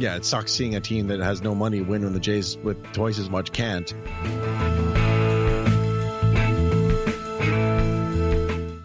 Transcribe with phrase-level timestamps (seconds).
[0.00, 2.82] yeah, it sucks seeing a team that has no money win when the Jays with
[2.92, 3.94] twice as much can't.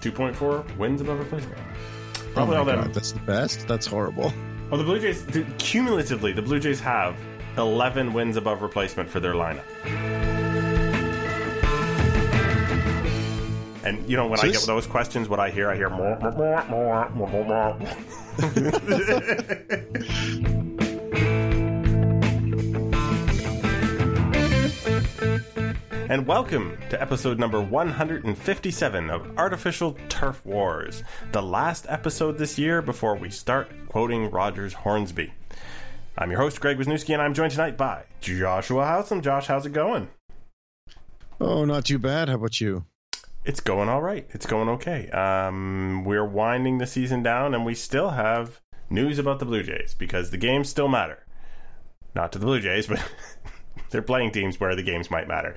[0.01, 1.57] 2.4 wins above replacement.
[1.57, 2.65] Oh Probably oh all.
[2.65, 3.67] God, that's the best.
[3.67, 4.31] That's horrible.
[4.69, 7.15] Well, the Blue Jays, th- cumulatively, the Blue Jays have
[7.57, 9.63] 11 wins above replacement for their lineup.
[13.83, 15.89] And, you know, when So I this- get those questions, what I hear, I hear
[15.89, 17.77] more, more, more, more, more, more,
[26.07, 32.83] and welcome to episode number 157 of Artificial Turf Wars, the last episode this year
[32.83, 35.33] before we start quoting Rogers Hornsby.
[36.15, 39.23] I'm your host, Greg Wisniewski, and I'm joined tonight by Joshua Howsam.
[39.23, 40.09] Josh, how's it going?
[41.41, 42.29] Oh, not too bad.
[42.29, 42.85] How about you?
[43.43, 44.27] It's going all right.
[44.29, 45.09] It's going okay.
[45.09, 49.95] Um, we're winding the season down, and we still have news about the Blue Jays
[49.95, 51.25] because the games still matter.
[52.13, 53.03] Not to the Blue Jays, but
[53.89, 55.55] they're playing teams where the games might matter.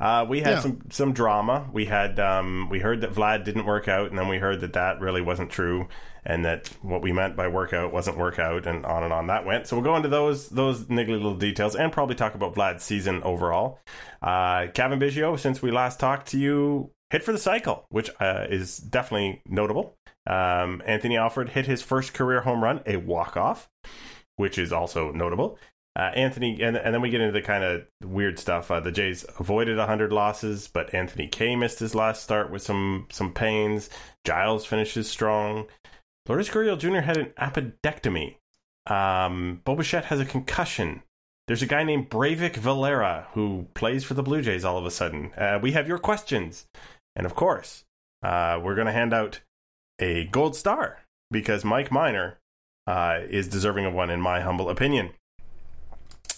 [0.00, 0.60] Uh, we had Yeah.
[0.60, 1.68] some some drama.
[1.72, 4.72] We had um, we heard that Vlad didn't work out, and then we heard that
[4.74, 5.88] that really wasn't true,
[6.24, 9.66] and that what we meant by workout wasn't workout, and on and on that went.
[9.66, 13.22] So we'll go into those those niggly little details, and probably talk about Vlad's season
[13.22, 13.78] overall.
[14.22, 18.46] Uh, Cavan Biggio, since we last talked to you, hit for the cycle, which uh,
[18.48, 19.96] is definitely notable.
[20.26, 23.68] Um, Anthony Alford hit his first career home run, a walk off,
[24.36, 25.58] which is also notable.
[25.96, 28.68] Uh, Anthony, and, and then we get into the kind of weird stuff.
[28.68, 33.06] Uh, the Jays avoided 100 losses, but Anthony Kay missed his last start with some
[33.12, 33.90] some pains.
[34.24, 35.66] Giles finishes strong.
[36.28, 37.00] Lourdes Gurriel Jr.
[37.00, 38.36] had an appendectomy.
[38.86, 41.02] Um, Bo Bichette has a concussion.
[41.46, 44.90] There's a guy named Breyvic Valera who plays for the Blue Jays all of a
[44.90, 45.32] sudden.
[45.34, 46.66] Uh, we have your questions.
[47.14, 47.84] And of course,
[48.22, 49.40] uh, we're going to hand out
[50.00, 52.38] a gold star because Mike Minor
[52.86, 55.10] uh, is deserving of one, in my humble opinion.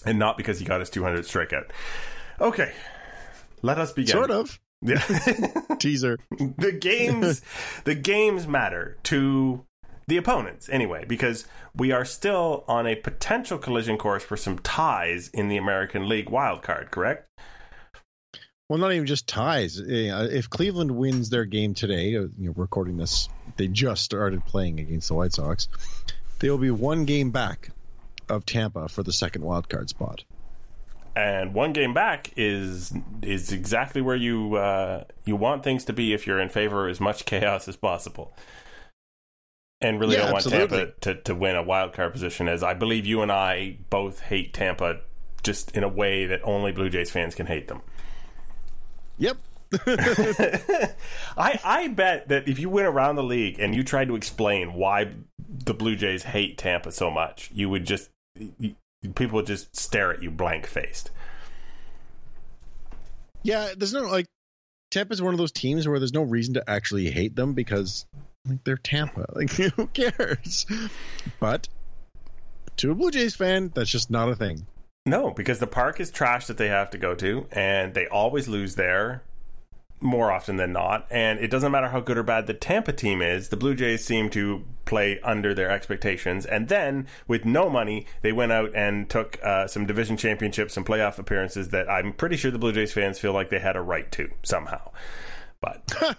[0.07, 1.69] And not because he got his 200 strikeout.
[2.39, 2.71] Okay,
[3.61, 4.13] let us begin.
[4.13, 4.59] Sort of.
[4.81, 4.99] Yeah.
[5.79, 6.17] Teaser.
[6.31, 7.41] the games
[7.83, 9.65] the games matter to
[10.07, 15.29] the opponents anyway because we are still on a potential collision course for some ties
[15.29, 17.27] in the American League wild card, correct?
[18.69, 19.79] Well, not even just ties.
[19.79, 24.45] Uh, If Cleveland wins their game today, uh, you know, recording this, they just started
[24.45, 25.67] playing against the White Sox.
[26.39, 27.69] They will be one game back
[28.29, 30.23] of Tampa for the second wild card spot.
[31.15, 32.93] And one game back is
[33.23, 36.91] is exactly where you uh, you want things to be if you're in favor of
[36.91, 38.33] as much chaos as possible.
[39.81, 40.77] And really Yeah, don't want absolutely.
[40.77, 44.19] Tampa to, to win a wild card position as I believe you and I both
[44.19, 44.99] hate Tampa
[45.43, 47.81] just in a way that only Blue Jays fans can hate them.
[49.17, 49.37] Yep.
[51.37, 54.73] I I bet that if you went around the league and you tried to explain
[54.73, 55.13] why
[55.49, 58.09] the Blue Jays hate Tampa so much, you would just
[58.59, 58.75] you,
[59.15, 61.11] people just stare at you blank faced.
[63.43, 64.27] Yeah, there's no like
[64.91, 68.05] Tampa is one of those teams where there's no reason to actually hate them because
[68.47, 69.25] like they're Tampa.
[69.35, 70.65] Like who cares?
[71.39, 71.67] But
[72.77, 74.65] to a Blue Jays fan, that's just not a thing.
[75.05, 78.49] No, because the park is trash that they have to go to, and they always
[78.49, 79.23] lose there
[79.99, 81.07] more often than not.
[81.09, 84.05] And it doesn't matter how good or bad the Tampa team is, the Blue Jays
[84.05, 86.45] seem to play under their expectations.
[86.45, 90.85] And then, with no money, they went out and took uh, some division championships and
[90.85, 93.81] playoff appearances that I'm pretty sure the Blue Jays fans feel like they had a
[93.81, 94.91] right to somehow.
[95.61, 95.93] But.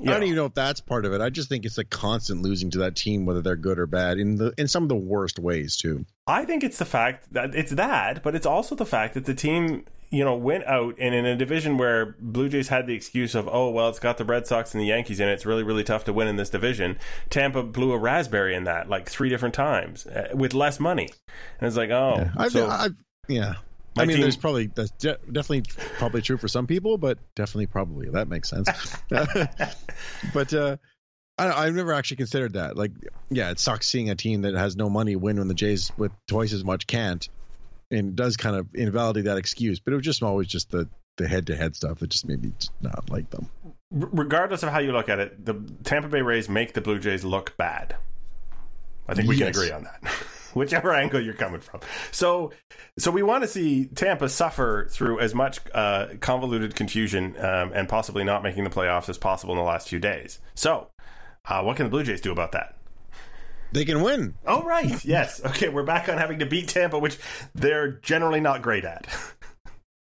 [0.00, 0.26] I don't know.
[0.26, 1.20] even know if that's part of it.
[1.20, 4.18] I just think it's a constant losing to that team, whether they're good or bad,
[4.18, 6.06] in the in some of the worst ways too.
[6.26, 9.34] I think it's the fact that it's that, but it's also the fact that the
[9.34, 13.34] team, you know, went out and in a division where Blue Jays had the excuse
[13.34, 15.32] of, oh, well, it's got the Red Sox and the Yankees in it.
[15.32, 16.98] It's really, really tough to win in this division.
[17.30, 21.08] Tampa blew a raspberry in that like three different times uh, with less money.
[21.58, 22.30] And it's like, oh, Yeah.
[22.36, 22.94] I've, so I've,
[23.26, 23.54] yeah.
[23.96, 25.62] I mean, team- there's probably that's de- definitely
[25.98, 28.68] probably true for some people, but definitely probably that makes sense.
[29.08, 30.76] but uh,
[31.38, 32.76] I, I've never actually considered that.
[32.76, 32.92] Like,
[33.30, 36.12] yeah, it sucks seeing a team that has no money win when the Jays with
[36.26, 37.28] twice as much can't,
[37.92, 39.78] and it does kind of invalidate that excuse.
[39.78, 42.42] But it was just always just the the head to head stuff that just made
[42.42, 43.50] me not like them.
[43.90, 45.54] regardless of how you look at it, the
[45.84, 47.96] Tampa Bay Rays make the Blue Jays look bad.
[49.06, 50.02] I think we can agree on that.
[50.54, 51.80] Whichever angle you're coming from.
[52.10, 52.52] So,
[52.98, 57.88] so we want to see Tampa suffer through as much uh, convoluted confusion um, and
[57.88, 60.40] possibly not making the playoffs as possible in the last few days.
[60.54, 60.88] So,
[61.46, 62.76] uh, what can the Blue Jays do about that?
[63.72, 64.34] They can win.
[64.46, 65.04] Oh, right.
[65.04, 65.44] yes.
[65.44, 67.18] Okay, we're back on having to beat Tampa, which
[67.54, 69.06] they're generally not great at.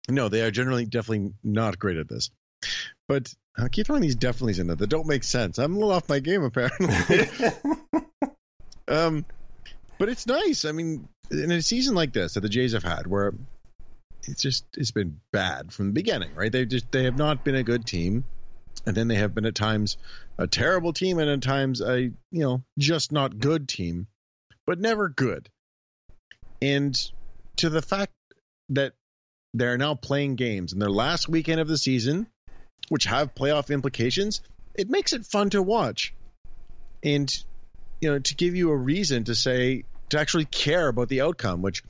[0.08, 2.30] No, they are generally definitely not great at this.
[3.06, 5.58] But I keep throwing these definitely's in there that don't make sense.
[5.58, 7.28] I'm a little off my game apparently.
[8.88, 9.24] um,
[9.98, 10.64] but it's nice.
[10.64, 13.34] I mean, in a season like this that the Jays have had, where
[14.24, 16.50] it's just it's been bad from the beginning, right?
[16.50, 18.24] They just they have not been a good team,
[18.86, 19.96] and then they have been at times
[20.38, 24.06] a terrible team, and at times a you know just not good team,
[24.66, 25.48] but never good.
[26.62, 26.96] And
[27.56, 28.12] to the fact
[28.70, 28.92] that
[29.54, 32.26] they're now playing games in their last weekend of the season,
[32.88, 34.42] which have playoff implications,
[34.74, 36.14] it makes it fun to watch.
[37.02, 37.32] And
[38.00, 41.62] you know, to give you a reason to say to actually care about the outcome,
[41.62, 41.82] which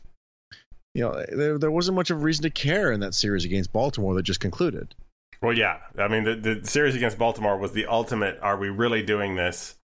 [0.94, 3.72] you know, there, there wasn't much of a reason to care in that series against
[3.72, 4.94] Baltimore that just concluded.
[5.42, 5.78] Well, yeah.
[5.98, 8.38] I mean, the, the series against Baltimore was the ultimate.
[8.42, 9.76] Are we really doing this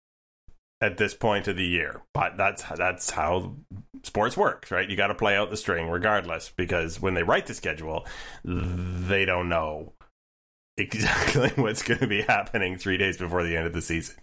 [0.80, 2.02] at this point of the year?
[2.12, 3.56] But that's that's how
[4.02, 4.88] sports works, right?
[4.88, 8.06] You got to play out the string regardless, because when they write the schedule,
[8.44, 9.94] they don't know
[10.76, 14.16] exactly what's going to be happening three days before the end of the season.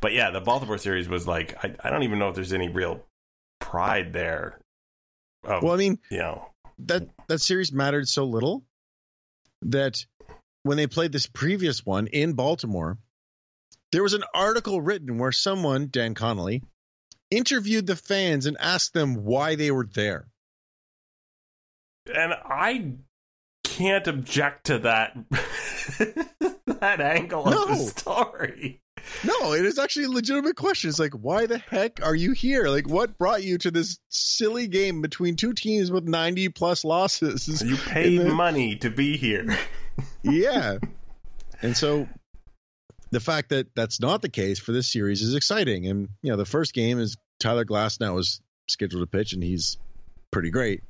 [0.00, 2.68] But yeah, the Baltimore series was like I, I don't even know if there's any
[2.68, 3.04] real
[3.60, 4.58] pride there.
[5.42, 6.50] Of, well, I mean, you know
[6.80, 8.62] that that series mattered so little
[9.62, 10.04] that
[10.66, 12.98] when they played this previous one in Baltimore,
[13.92, 16.62] there was an article written where someone, Dan Connolly,
[17.30, 20.28] interviewed the fans and asked them why they were there.
[22.14, 22.92] And I
[23.64, 25.16] can't object to that
[26.66, 27.62] that angle no.
[27.64, 28.80] of the story.
[29.24, 30.90] No, it is actually a legitimate question.
[30.90, 32.68] It's like, why the heck are you here?
[32.68, 37.62] Like, what brought you to this silly game between two teams with 90 plus losses?
[37.62, 38.34] You paid the...
[38.34, 39.56] money to be here.
[40.22, 40.78] yeah.
[41.62, 42.08] And so
[43.10, 45.86] the fact that that's not the case for this series is exciting.
[45.86, 49.78] And, you know, the first game is Tyler Glasnow was scheduled to pitch, and he's
[50.30, 50.82] pretty great.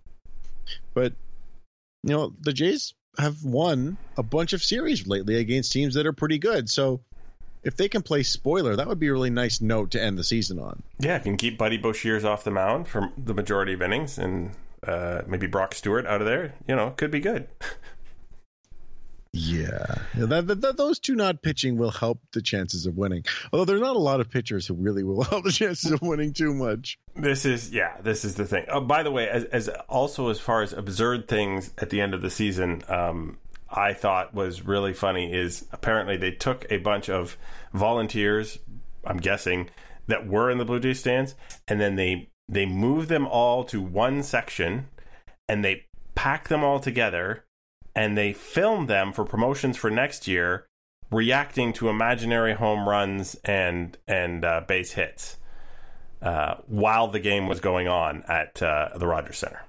[0.94, 1.12] But,
[2.02, 6.12] you know, the Jays have won a bunch of series lately against teams that are
[6.12, 6.68] pretty good.
[6.68, 7.00] So
[7.62, 10.24] if they can play spoiler, that would be a really nice note to end the
[10.24, 10.82] season on.
[10.98, 14.52] Yeah, can keep Buddy Boshers off the mound for the majority of innings and
[14.86, 17.48] uh, maybe Brock Stewart out of there, you know, could be good.
[19.36, 23.24] Yeah, that, that, those two not pitching will help the chances of winning.
[23.52, 26.32] Although there's not a lot of pitchers who really will help the chances of winning
[26.32, 26.98] too much.
[27.14, 28.64] This is yeah, this is the thing.
[28.68, 32.14] Oh, by the way, as, as also as far as absurd things at the end
[32.14, 33.38] of the season, um,
[33.70, 37.36] I thought was really funny is apparently they took a bunch of
[37.74, 38.58] volunteers,
[39.04, 39.68] I'm guessing,
[40.06, 41.34] that were in the Blue Jays stands,
[41.68, 44.88] and then they they moved them all to one section,
[45.46, 47.44] and they packed them all together
[47.96, 50.66] and they filmed them for promotions for next year,
[51.10, 55.38] reacting to imaginary home runs and and uh, base hits
[56.22, 59.62] uh, while the game was going on at uh, the Rogers Center.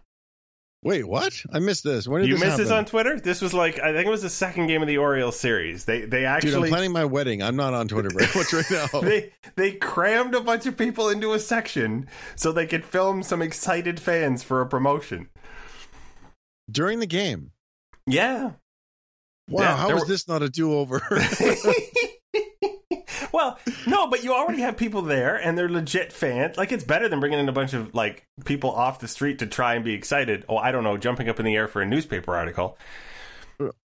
[0.84, 1.34] Wait, what?
[1.52, 2.08] I missed this.
[2.08, 2.66] When did you this missed happen?
[2.66, 3.20] this on Twitter?
[3.20, 5.86] This was like I think it was the second game of the Orioles series.
[5.86, 7.42] They they actually Dude, I'm planning my wedding.
[7.42, 9.00] I'm not on Twitter very much right now.
[9.02, 13.42] they they crammed a bunch of people into a section so they could film some
[13.42, 15.30] excited fans for a promotion
[16.70, 17.52] during the game.
[18.08, 18.52] Yeah,
[19.50, 20.08] Wow, yeah, how is were...
[20.08, 21.02] this not a do over?
[23.32, 26.58] well, no, but you already have people there and they're legit fans.
[26.58, 29.48] Like it's better than bringing in a bunch of like people off the street to
[29.48, 30.44] try and be excited.
[30.50, 32.78] Oh, I don't know, jumping up in the air for a newspaper article.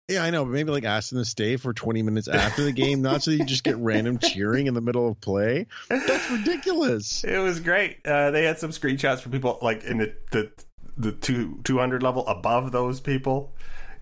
[0.08, 3.02] Yeah, I know, but maybe like asking to stay for 20 minutes after the game,
[3.02, 5.66] not so you just get random cheering in the middle of play.
[5.90, 7.24] That's ridiculous.
[7.24, 8.06] It was great.
[8.06, 10.52] Uh, they had some screenshots for people like in the the,
[10.96, 13.56] the two 200 level above those people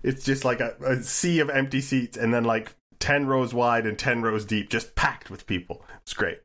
[0.04, 3.86] it's just like a, a sea of empty seats and then like 10 rows wide
[3.86, 5.82] and 10 rows deep, just packed with people.
[6.02, 6.38] It's great.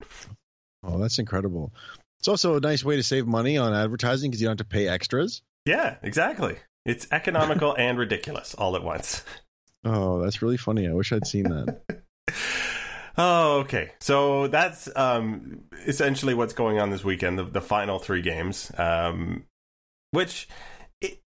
[0.81, 1.73] Oh, that's incredible.
[2.19, 4.73] It's also a nice way to save money on advertising because you don't have to
[4.73, 5.41] pay extras.
[5.65, 6.57] Yeah, exactly.
[6.85, 9.23] It's economical and ridiculous all at once.
[9.83, 10.87] Oh, that's really funny.
[10.87, 12.01] I wish I'd seen that.
[13.17, 13.91] oh, okay.
[13.99, 19.43] So that's um, essentially what's going on this weekend, the, the final three games, um,
[20.11, 20.47] which.
[21.01, 21.21] It,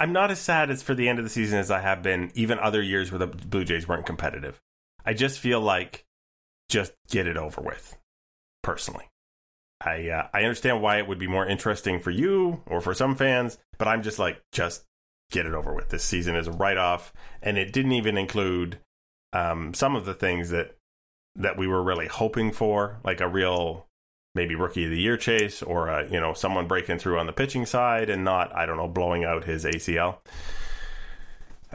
[0.00, 2.32] I'm not as sad as for the end of the season as I have been
[2.34, 4.58] even other years where the Blue Jays weren't competitive.
[5.04, 6.06] I just feel like
[6.70, 7.98] just get it over with.
[8.62, 9.10] Personally,
[9.84, 13.14] I uh, I understand why it would be more interesting for you or for some
[13.14, 14.84] fans, but I'm just like just
[15.30, 15.90] get it over with.
[15.90, 18.78] This season is a write off, and it didn't even include
[19.34, 20.76] um, some of the things that
[21.36, 23.86] that we were really hoping for, like a real
[24.34, 27.32] maybe rookie of the year chase or uh, you know someone breaking through on the
[27.32, 30.18] pitching side and not I don't know blowing out his ACL.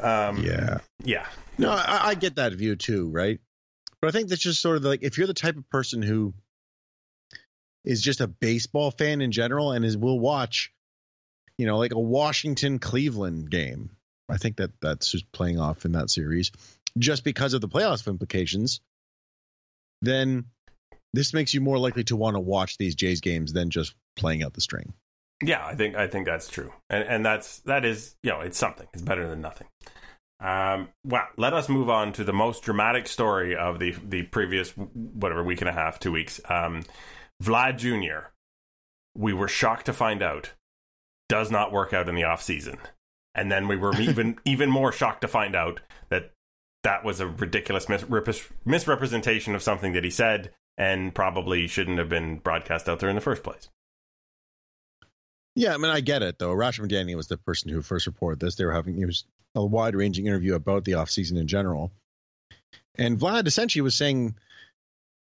[0.02, 1.26] Um, yeah, yeah.
[1.58, 3.40] No, I, I get that view too, right?
[4.02, 6.34] But I think that's just sort of like if you're the type of person who
[7.84, 10.74] is just a baseball fan in general and is will watch,
[11.58, 13.92] you know, like a Washington Cleveland game.
[14.28, 16.52] I think that that's just playing off in that series
[16.98, 18.82] just because of the playoff implications.
[20.02, 20.46] Then
[21.16, 24.44] this makes you more likely to want to watch these Jays games than just playing
[24.44, 24.94] out the string.
[25.44, 28.58] Yeah, I think I think that's true, and and that's that is you know it's
[28.58, 28.88] something.
[28.94, 29.68] It's better than nothing.
[30.40, 34.72] Um, well, let us move on to the most dramatic story of the the previous
[34.72, 36.40] whatever week and a half, two weeks.
[36.50, 36.84] Um,
[37.44, 38.30] Vlad Jr.
[39.16, 40.54] We were shocked to find out
[41.28, 42.78] does not work out in the off season,
[43.34, 46.32] and then we were even even more shocked to find out that
[46.84, 48.06] that was a ridiculous mis-
[48.64, 53.15] misrepresentation of something that he said and probably shouldn't have been broadcast out there in
[53.15, 53.70] the first place.
[55.55, 56.51] Yeah, I mean, I get it though.
[56.51, 58.55] Raj McDaniel was the person who first reported this.
[58.55, 59.24] They were having it was
[59.55, 61.91] a wide ranging interview about the offseason in general,
[62.96, 64.36] and Vlad essentially was saying,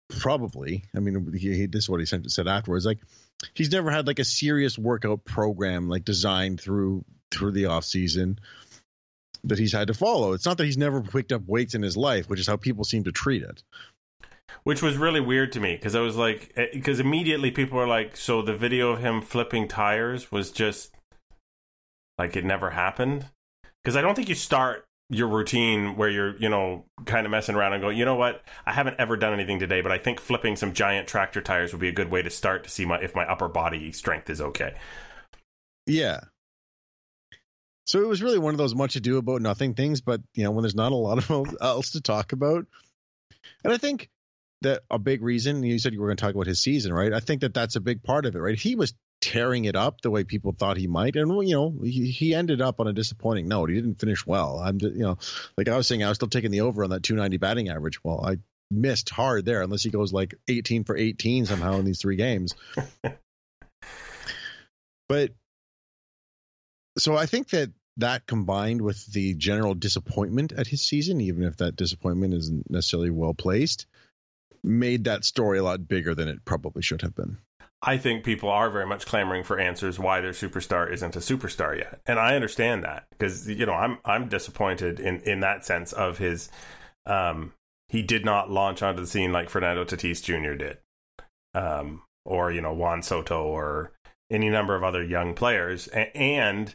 [0.08, 0.84] probably.
[0.94, 2.86] I mean, he, he, this is what he said afterwards.
[2.86, 3.00] Like,
[3.52, 8.38] he's never had like a serious workout program like designed through through the off season
[9.44, 10.32] that he's had to follow.
[10.32, 12.84] It's not that he's never picked up weights in his life, which is how people
[12.84, 13.62] seem to treat it
[14.64, 17.86] which was really weird to me because I was like, because eh, immediately people were
[17.86, 20.92] like, so the video of him flipping tires was just
[22.18, 23.26] like it never happened.
[23.82, 27.54] Because I don't think you start your routine where you're, you know, kind of messing
[27.54, 30.20] around and go, you know what, I haven't ever done anything today, but I think
[30.20, 32.98] flipping some giant tractor tires would be a good way to start to see my
[32.98, 34.74] if my upper body strength is okay.
[35.86, 36.20] Yeah.
[37.86, 40.50] So it was really one of those much ado about nothing things, but you know,
[40.50, 42.66] when there's not a lot of else to talk about.
[43.62, 44.10] And I think
[44.62, 47.12] that a big reason you said you were going to talk about his season, right?
[47.12, 48.58] I think that that's a big part of it, right?
[48.58, 52.10] He was tearing it up the way people thought he might, and you know he,
[52.10, 53.70] he ended up on a disappointing note.
[53.70, 54.58] He didn't finish well.
[54.58, 55.18] I'm you know
[55.56, 58.02] like I was saying, I was still taking the over on that 290 batting average.
[58.04, 58.38] Well, I
[58.70, 62.54] missed hard there unless he goes like 18 for 18 somehow in these three games.
[65.08, 65.32] but
[66.98, 71.58] so I think that that combined with the general disappointment at his season, even if
[71.58, 73.86] that disappointment isn't necessarily well placed,
[74.66, 77.38] made that story a lot bigger than it probably should have been.
[77.82, 81.76] I think people are very much clamoring for answers why their superstar isn't a superstar
[81.76, 85.92] yet, and I understand that because you know I'm I'm disappointed in in that sense
[85.92, 86.50] of his.
[87.04, 87.52] Um,
[87.88, 90.54] he did not launch onto the scene like Fernando Tatis Jr.
[90.56, 90.78] did,
[91.54, 93.92] um, or you know Juan Soto or
[94.30, 96.74] any number of other young players, a- and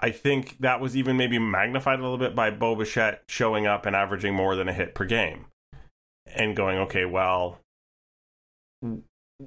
[0.00, 3.86] I think that was even maybe magnified a little bit by Bo Bichette showing up
[3.86, 5.46] and averaging more than a hit per game
[6.34, 7.58] and going, okay, well,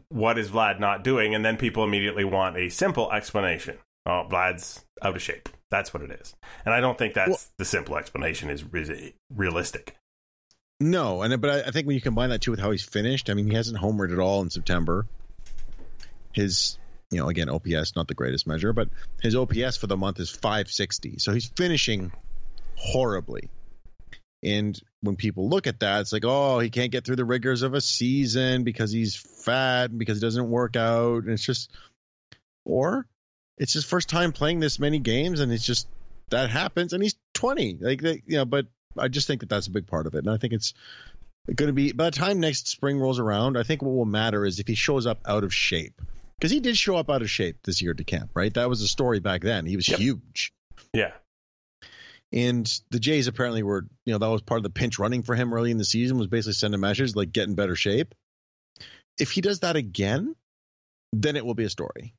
[0.09, 1.35] what is Vlad not doing?
[1.35, 3.77] And then people immediately want a simple explanation.
[4.05, 5.49] Oh, Vlad's out of shape.
[5.71, 6.35] That's what it is.
[6.65, 9.95] And I don't think that's well, the simple explanation is, is realistic.
[10.79, 13.29] No, and but I, I think when you combine that too with how he's finished,
[13.29, 15.05] I mean, he hasn't homered at all in September.
[16.33, 16.77] His,
[17.09, 18.89] you know, again, OPS not the greatest measure, but
[19.21, 21.19] his OPS for the month is 560.
[21.19, 22.11] So he's finishing
[22.75, 23.49] horribly.
[24.43, 27.62] And when people look at that, it's like, oh, he can't get through the rigors
[27.62, 31.23] of a season because he's fat, because he doesn't work out.
[31.23, 31.71] And it's just,
[32.65, 33.07] or
[33.57, 35.88] it's his first time playing this many games, and it's just
[36.29, 37.77] that happens, and he's 20.
[37.79, 40.19] Like, you know, but I just think that that's a big part of it.
[40.19, 40.73] And I think it's
[41.53, 44.45] going to be, by the time next spring rolls around, I think what will matter
[44.45, 46.01] is if he shows up out of shape.
[46.38, 48.53] Because he did show up out of shape this year to camp, right?
[48.53, 49.65] That was a story back then.
[49.65, 50.00] He was yep.
[50.00, 50.51] huge.
[50.91, 51.12] Yeah.
[52.33, 55.35] And the Jays apparently were, you know, that was part of the pinch running for
[55.35, 58.15] him early in the season was basically sending messages like get in better shape.
[59.19, 60.35] If he does that again,
[61.13, 62.15] then it will be a story.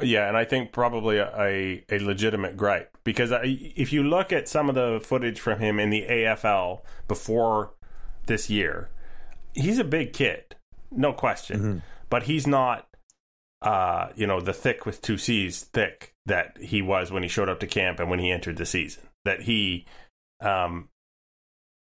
[0.00, 4.48] Yeah, and I think probably a, a, legitimate gripe because I, if you look at
[4.48, 7.74] some of the footage from him in the AFL before
[8.24, 8.88] this year,
[9.52, 10.56] he's a big kid,
[10.90, 11.58] no question.
[11.60, 11.78] Mm-hmm.
[12.08, 12.88] But he's not,
[13.60, 17.50] uh, you know, the thick with two C's thick that he was when he showed
[17.50, 19.86] up to camp and when he entered the season that he
[20.40, 20.88] um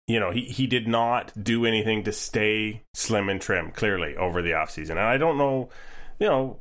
[0.06, 4.40] you know, he, he did not do anything to stay slim and trim clearly over
[4.40, 4.90] the offseason.
[4.90, 5.68] And I don't know,
[6.20, 6.58] you know,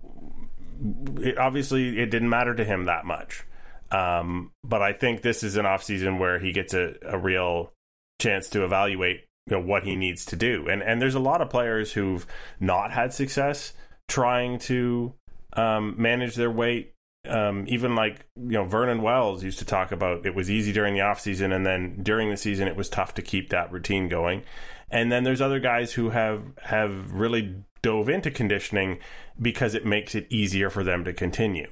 [1.21, 3.43] it, obviously it didn't matter to him that much.
[3.91, 7.71] Um, but I think this is an offseason where he gets a, a real
[8.19, 10.67] chance to evaluate you know, what he needs to do.
[10.67, 12.25] And and there's a lot of players who've
[12.59, 13.73] not had success
[14.07, 15.13] trying to
[15.53, 16.94] um, manage their weight
[17.27, 20.93] um, even like you know Vernon Wells used to talk about it was easy during
[20.93, 24.07] the off season and then during the season it was tough to keep that routine
[24.07, 24.43] going.
[24.89, 28.99] And then there's other guys who have have really dove into conditioning
[29.41, 31.71] because it makes it easier for them to continue.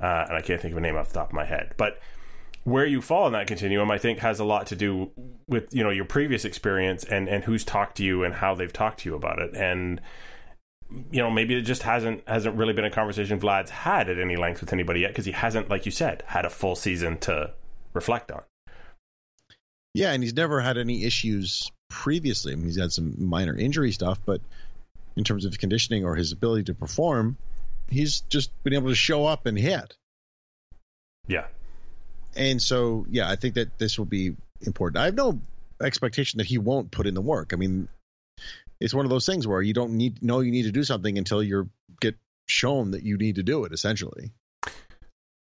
[0.00, 2.00] Uh, and I can't think of a name off the top of my head, but
[2.64, 5.10] where you fall in that continuum, I think, has a lot to do
[5.48, 8.72] with you know your previous experience and and who's talked to you and how they've
[8.72, 9.54] talked to you about it.
[9.54, 10.00] And
[11.10, 14.36] you know, maybe it just hasn't hasn't really been a conversation Vlad's had at any
[14.36, 17.52] length with anybody yet because he hasn't, like you said, had a full season to
[17.92, 18.42] reflect on.
[19.94, 22.52] Yeah, and he's never had any issues previously.
[22.52, 24.40] I mean, he's had some minor injury stuff, but
[25.16, 27.36] in terms of conditioning or his ability to perform,
[27.92, 29.96] He's just been able to show up and hit.
[31.28, 31.46] Yeah.
[32.34, 34.98] And so, yeah, I think that this will be important.
[34.98, 35.38] I have no
[35.80, 37.52] expectation that he won't put in the work.
[37.52, 37.88] I mean,
[38.82, 41.18] it's one of those things where you don't need know you need to do something
[41.18, 41.70] until you
[42.00, 43.72] get shown that you need to do it.
[43.72, 44.32] Essentially,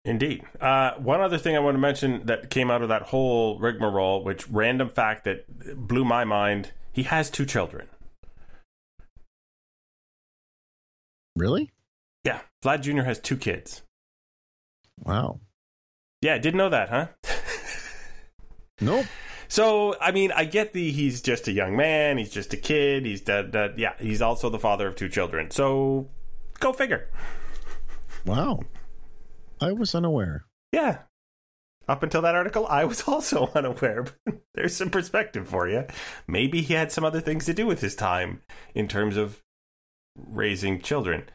[0.05, 0.43] Indeed.
[0.61, 4.23] Uh, one other thing I want to mention that came out of that whole rigmarole,
[4.23, 5.47] which random fact that
[5.89, 7.89] blew my mind: he has two children.
[11.37, 11.71] really?
[12.25, 13.03] Yeah, Vlad Jr.
[13.03, 13.83] has two kids.
[15.03, 15.41] Wow.
[16.23, 17.07] Yeah, didn't know that, huh?
[18.81, 19.07] Nope.
[19.55, 23.07] So, I mean, I get the he's just a young man, he's just a kid,
[23.07, 23.75] he's dead, dead.
[23.77, 25.53] Yeah, he's also the father of two children.
[25.53, 26.09] So,
[26.59, 27.09] go figure.
[28.27, 28.63] Wow.
[29.61, 30.47] I was unaware.
[30.73, 31.03] Yeah.
[31.87, 34.07] Up until that article, I was also unaware.
[34.25, 35.85] But there's some perspective for you.
[36.27, 38.43] Maybe he had some other things to do with his time
[38.75, 39.41] in terms of
[40.17, 41.29] raising children.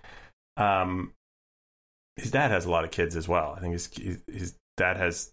[0.57, 1.13] Um,
[2.17, 3.53] his dad has a lot of kids as well.
[3.55, 3.89] I think his
[4.27, 5.31] his dad has.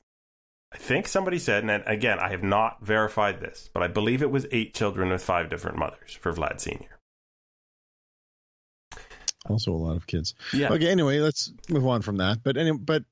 [0.76, 4.30] I think somebody said, and again, I have not verified this, but I believe it
[4.30, 6.98] was eight children with five different mothers for Vlad Senior.
[9.48, 10.34] Also, a lot of kids.
[10.52, 10.68] Yeah.
[10.74, 10.88] Okay.
[10.90, 12.42] Anyway, let's move on from that.
[12.42, 13.04] But anyway, but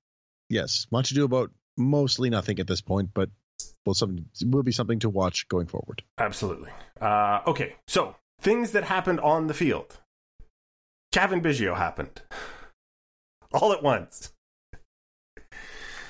[0.51, 3.11] yes, much to do about mostly nothing at this point.
[3.15, 3.31] But
[3.87, 6.03] will some will be something to watch going forward.
[6.19, 6.71] Absolutely.
[7.01, 10.01] Uh, okay, so things that happened on the field.
[11.13, 12.21] Cavan Biggio happened
[13.55, 14.35] all at once.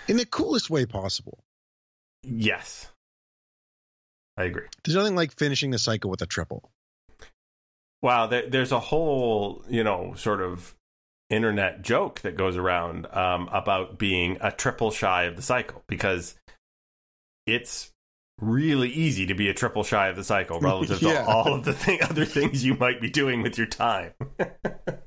[0.09, 1.44] in the coolest way possible.
[2.27, 2.89] Yes,
[4.37, 4.67] I agree.
[4.85, 6.71] There's nothing like finishing the cycle with a triple.
[8.03, 10.75] Wow, there, there's a whole you know sort of
[11.31, 16.35] internet joke that goes around um, about being a triple shy of the cycle because
[17.47, 17.91] it's
[18.41, 21.23] really easy to be a triple shy of the cycle relative Yeah.
[21.23, 24.13] to all of the thing, other things you might be doing with your time.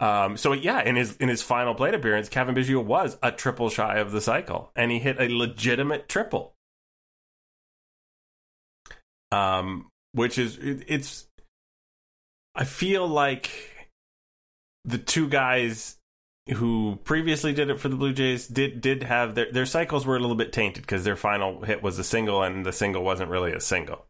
[0.00, 3.70] um, so yeah, in his in his final plate appearance, Cavan Biggio was a triple
[3.70, 6.54] shy of the cycle, and he hit a legitimate triple.
[9.30, 11.26] Um, which is it, it's.
[12.56, 13.50] I feel like
[14.84, 15.96] the two guys
[16.52, 20.16] who previously did it for the Blue Jays did did have their their cycles were
[20.16, 23.30] a little bit tainted because their final hit was a single and the single wasn't
[23.30, 24.06] really a single.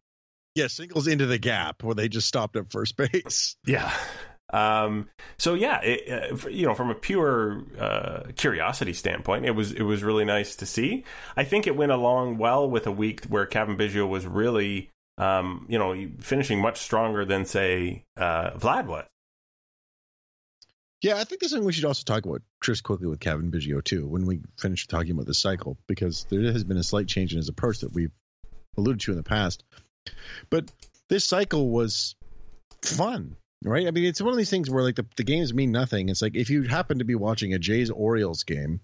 [0.55, 3.57] Yeah, singles into the gap where they just stopped at first base.
[3.67, 3.93] Yeah.
[4.53, 9.73] Um, so yeah, it, uh, you know, from a pure uh, curiosity standpoint, it was
[9.73, 11.05] it was really nice to see.
[11.37, 15.67] I think it went along well with a week where Cavan Biggio was really, um,
[15.69, 19.07] you know, finishing much stronger than say uh, Vlad was.
[21.05, 23.85] Yeah, I think there's something we should also talk about just quickly with Cavan Biggio
[23.85, 27.33] too when we finish talking about the cycle because there has been a slight change
[27.33, 28.13] in his approach that we've
[28.79, 29.65] alluded to in the past.
[30.49, 30.71] But
[31.09, 32.15] this cycle was
[32.83, 33.87] fun, right?
[33.87, 36.09] I mean, it's one of these things where like the, the games mean nothing.
[36.09, 38.81] It's like if you happen to be watching a Jays Orioles game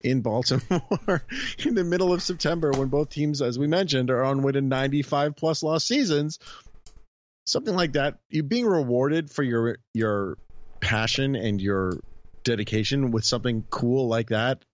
[0.00, 1.22] in Baltimore
[1.58, 4.60] in the middle of September when both teams, as we mentioned, are on with a
[4.60, 6.38] 95 plus loss seasons,
[7.46, 10.38] something like that, you being rewarded for your your
[10.80, 11.98] passion and your
[12.44, 14.64] dedication with something cool like that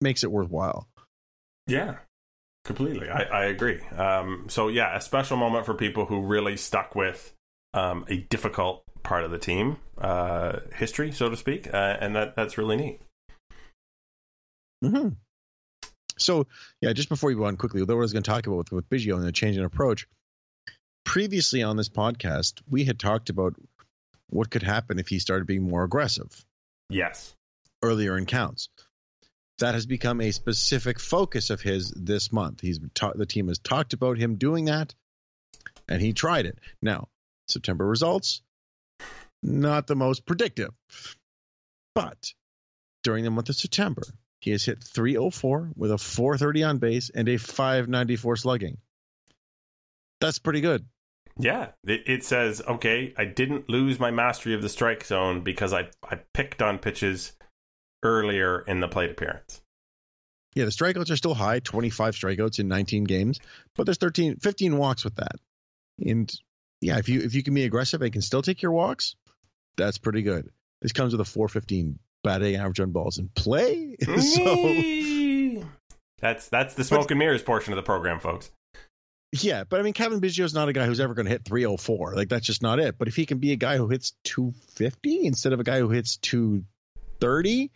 [0.00, 0.88] makes it worthwhile.
[1.66, 1.96] Yeah,
[2.64, 3.10] completely.
[3.10, 3.80] I, I agree.
[3.88, 7.34] Um, so yeah, a special moment for people who really stuck with
[7.74, 12.36] um, a difficult part of the team uh, history, so to speak, uh, and that
[12.36, 13.00] that's really neat.
[14.84, 15.08] Mm-hmm.
[16.18, 16.46] So,
[16.80, 18.72] yeah, just before you go on quickly, what I was going to talk about with,
[18.72, 20.06] with Biggio and the change in approach.
[21.04, 23.54] Previously on this podcast, we had talked about
[24.30, 26.44] what could happen if he started being more aggressive
[26.90, 27.34] Yes.
[27.82, 28.68] earlier in counts.
[29.58, 32.60] That has become a specific focus of his this month.
[32.60, 34.94] He's ta- the team has talked about him doing that,
[35.88, 36.58] and he tried it.
[36.82, 37.08] Now,
[37.48, 38.42] September results,
[39.42, 40.70] not the most predictive,
[41.94, 42.32] but
[43.02, 44.02] during the month of September,
[44.40, 48.78] he has hit 304 with a 430 on base and a 594 slugging.
[50.20, 50.84] That's pretty good.
[51.40, 53.14] Yeah, it, says okay.
[53.16, 57.32] I didn't lose my mastery of the strike zone because I I picked on pitches
[58.02, 59.60] earlier in the plate appearance.
[60.54, 63.38] Yeah, the strikeouts are still high, 25 strikeouts in 19 games,
[63.76, 65.36] but there's 13 15 walks with that.
[66.04, 66.32] And
[66.80, 69.16] yeah, if you if you can be aggressive and can still take your walks,
[69.76, 70.50] that's pretty good.
[70.80, 73.96] This comes with a 415 batting average on balls in play.
[74.06, 75.68] so
[76.20, 78.50] that's that's the smoke and mirrors portion of the program, folks.
[79.32, 82.14] yeah, but I mean Cavan Biggio's not a guy who's ever going to hit 304.
[82.14, 82.96] Like that's just not it.
[82.98, 85.90] But if he can be a guy who hits 250 instead of a guy who
[85.90, 87.70] hits 230,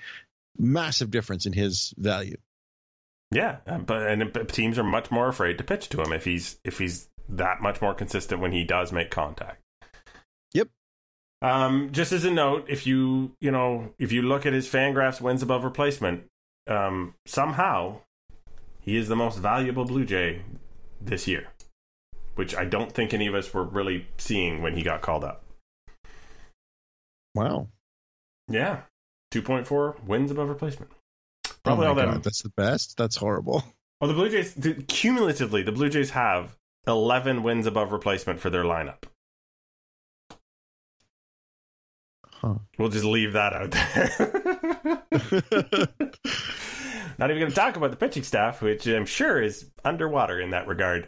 [0.58, 2.36] massive difference in his value.
[3.32, 6.24] Yeah, uh, but and uh, teams are much more afraid to pitch to him if
[6.24, 9.60] he's if he's that much more consistent when he does make contact.
[10.52, 10.68] Yep.
[11.40, 15.20] Um, just as a note, if you you know if you look at his Fangraphs
[15.20, 16.24] wins above replacement,
[16.68, 18.00] um, somehow
[18.80, 20.42] he is the most valuable Blue Jay
[21.00, 21.48] this year,
[22.34, 25.44] which I don't think any of us were really seeing when he got called up.
[27.34, 27.68] Wow.
[28.48, 28.82] Yeah,
[29.30, 30.92] two point four wins above replacement.
[31.64, 32.22] Probably oh all that.
[32.22, 32.96] That's the best.
[32.96, 33.64] That's horrible.
[34.00, 34.56] Well, the Blue Jays
[34.88, 39.04] cumulatively, the Blue Jays have eleven wins above replacement for their lineup.
[42.42, 42.54] Huh.
[42.76, 45.02] We'll just leave that out there.
[47.18, 50.50] Not even going to talk about the pitching staff, which I'm sure is underwater in
[50.50, 51.04] that regard.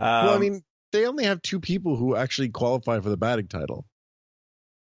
[0.00, 3.16] Um, well, I um, mean, they only have two people who actually qualify for the
[3.16, 3.86] batting title.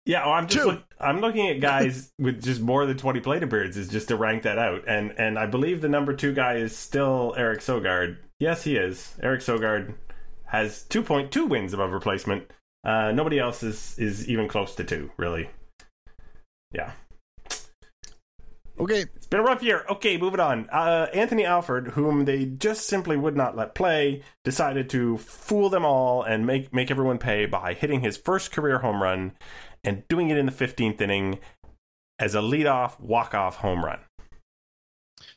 [0.06, 3.44] Yeah, well, I'm just look, I'm looking at guys with just more than 20 plate
[3.44, 6.76] appearances just to rank that out, and and I believe the number two guy is
[6.76, 8.18] still Eric Sogard.
[8.40, 9.16] Yes, he is.
[9.22, 9.96] Eric Sogard
[10.46, 12.52] has 2.2 wins above replacement.
[12.84, 15.50] Uh, nobody else is is even close to two, really
[16.76, 16.92] yeah.
[18.78, 19.06] Okay.
[19.16, 19.86] It's been a rough year.
[19.90, 20.70] Okay, moving on.
[20.70, 25.86] Uh, Anthony Alford, whom they just simply would not let play, decided to fool them
[25.86, 29.32] all and make, make everyone pay by hitting his first career home run
[29.84, 31.40] and doing it in the 15th inning
[32.20, 34.00] as a leadoff walk-off home run.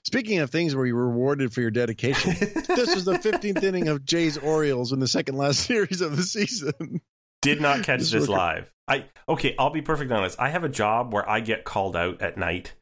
[0.08, 2.30] Speaking of things where you were rewarded for your dedication,
[2.66, 6.22] this was the 15th inning of Jays Orioles in the second last series of the
[6.22, 7.02] season.
[7.42, 8.72] Did not catch this, this live.
[8.88, 9.54] I okay.
[9.58, 10.40] I'll be perfectly honest.
[10.40, 12.72] I have a job where I get called out at night,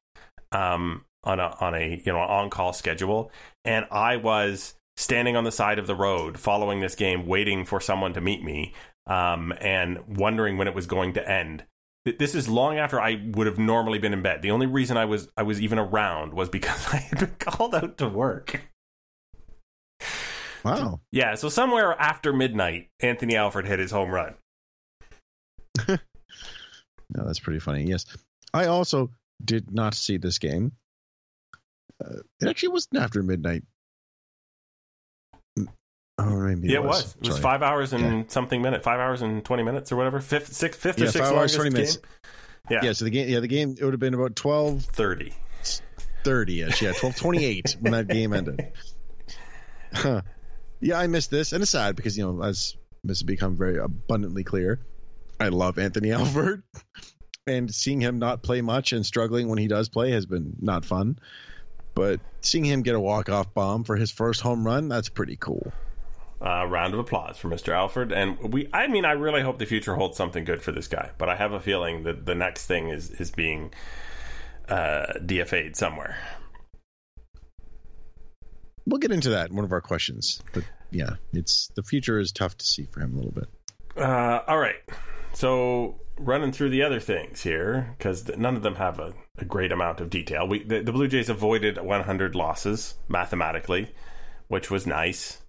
[0.53, 3.33] um, on a on a you know on call schedule,
[3.65, 7.81] and I was standing on the side of the road following this game, waiting for
[7.81, 8.73] someone to meet me,
[9.09, 11.65] um, and wondering when it was going to end.
[12.07, 14.41] This is long after I would have normally been in bed.
[14.41, 17.75] The only reason I was I was even around was because I had been called
[17.75, 18.61] out to work.
[20.65, 21.01] Wow.
[21.13, 24.35] Yeah, so somewhere after midnight, Anthony Alford hit his home run.
[25.89, 25.99] no,
[27.11, 27.85] that's pretty funny.
[27.85, 28.07] Yes,
[28.53, 29.11] I also
[29.45, 30.73] did not see this game.
[32.05, 33.63] Uh, it actually wasn't after midnight.
[36.19, 37.01] Oh, maybe yeah, it was.
[37.01, 38.25] It was, it was five hours and yeah.
[38.29, 40.21] something minute, five hours and twenty minutes or whatever.
[40.21, 41.73] Fifth, six, fifth yeah, or sixth longest game.
[41.73, 41.99] Minutes.
[42.71, 42.93] Yeah, yeah.
[42.93, 45.35] So the game, yeah, the game, it would have been about twelve 30
[46.25, 46.83] 30 ish.
[46.83, 48.73] Yeah, twelve twenty eight when that game ended.
[49.93, 50.21] Huh.
[50.81, 53.79] Yeah, I missed this, and it's sad because you know, as this has become very
[53.79, 54.81] abundantly clear,
[55.41, 56.65] I love Anthony Albert,
[57.47, 60.85] and seeing him not play much and struggling when he does play has been not
[60.85, 61.19] fun.
[61.95, 65.37] But seeing him get a walk off bomb for his first home run, that's pretty
[65.37, 65.73] cool.
[66.39, 67.73] Uh, round of applause for Mr.
[67.73, 68.69] Alford, and we.
[68.71, 71.13] I mean, I really hope the future holds something good for this guy.
[71.17, 73.73] But I have a feeling that the next thing is is being
[74.69, 76.19] uh, DFA'd somewhere.
[78.85, 82.33] We'll get into that in one of our questions, but yeah, it's the future is
[82.33, 83.49] tough to see for him a little bit.
[83.97, 84.77] Uh, all right,
[85.33, 89.73] so running through the other things here because none of them have a, a, great
[89.73, 90.47] amount of detail.
[90.47, 93.95] We the, the, Blue Jays avoided 100 losses mathematically,
[94.49, 95.43] which was nice.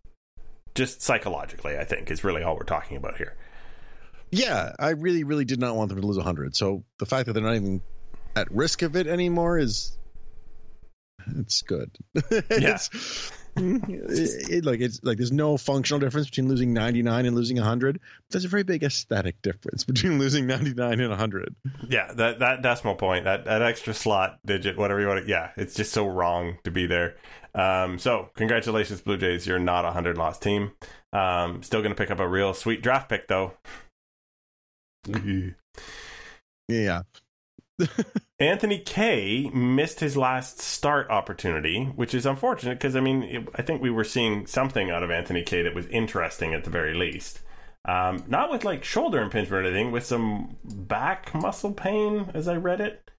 [0.78, 3.36] Just psychologically, I think is really all we're talking about here.
[4.30, 6.56] Yeah, I really, really did not want them to lose 100.
[6.56, 7.82] So the fact that they're not even
[8.36, 9.98] at risk of it anymore is
[11.36, 11.90] it's good.
[12.14, 17.36] it's, yeah it, it, like it's like there's no functional difference between losing 99 and
[17.36, 21.56] losing 100 But there's a very big aesthetic difference between losing 99 and 100
[21.88, 25.52] yeah that that decimal point that that extra slot digit whatever you want to yeah
[25.58, 27.16] it's just so wrong to be there.
[27.56, 29.48] Um, so congratulations blue jays.
[29.48, 30.74] You're not a 100 loss team.
[31.12, 33.54] Um, still gonna pick up a real sweet draft pick though.
[36.68, 37.02] Yeah
[38.40, 43.62] Anthony Kay missed his last start opportunity, which is unfortunate because I mean it, I
[43.62, 46.94] think we were seeing something out of Anthony Kay that was interesting at the very
[46.94, 47.40] least.
[47.86, 52.58] Um, not with like shoulder impingement or anything, with some back muscle pain, as I
[52.58, 53.10] read it.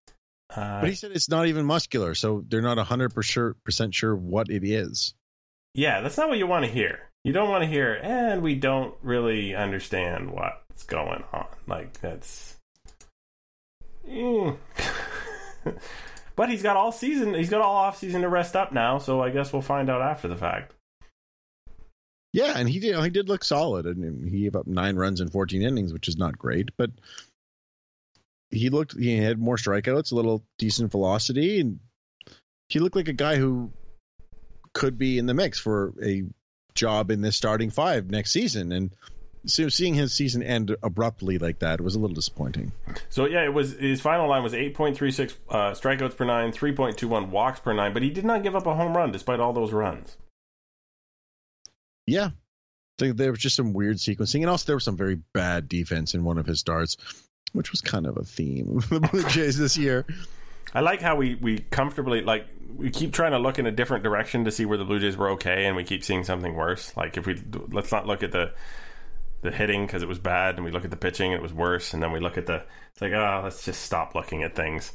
[0.54, 4.50] Uh, but he said it's not even muscular, so they're not hundred percent sure what
[4.50, 5.14] it is.
[5.74, 7.10] Yeah, that's not what you want to hear.
[7.24, 11.46] You don't want to hear, and we don't really understand what's going on.
[11.66, 12.57] Like that's
[14.08, 14.56] Mm.
[16.36, 17.34] but he's got all season.
[17.34, 18.98] He's got all off season to rest up now.
[18.98, 20.72] So I guess we'll find out after the fact.
[22.32, 23.02] Yeah, and he did.
[23.02, 26.16] He did look solid, and he gave up nine runs in 14 innings, which is
[26.16, 26.90] not great, but
[28.50, 28.98] he looked.
[28.98, 31.80] He had more strikeouts, a little decent velocity, and
[32.68, 33.72] he looked like a guy who
[34.74, 36.24] could be in the mix for a
[36.74, 38.72] job in this starting five next season.
[38.72, 38.94] And
[39.48, 42.72] so seeing his season end abruptly like that was a little disappointing.
[43.08, 47.60] So yeah, it was his final line was 8.36 uh, strikeouts per nine, 3.21 walks
[47.60, 50.16] per nine, but he did not give up a home run despite all those runs.
[52.06, 52.30] Yeah,
[52.98, 56.24] there was just some weird sequencing, and also there was some very bad defense in
[56.24, 56.96] one of his starts.
[57.52, 60.06] which was kind of a theme of the Blue Jays this year.
[60.74, 64.04] I like how we, we comfortably like we keep trying to look in a different
[64.04, 66.96] direction to see where the Blue Jays were okay, and we keep seeing something worse.
[66.96, 68.52] Like if we let's not look at the
[69.42, 71.94] the hitting because it was bad, and we look at the pitching it was worse,
[71.94, 74.92] and then we look at the it's like oh let's just stop looking at things.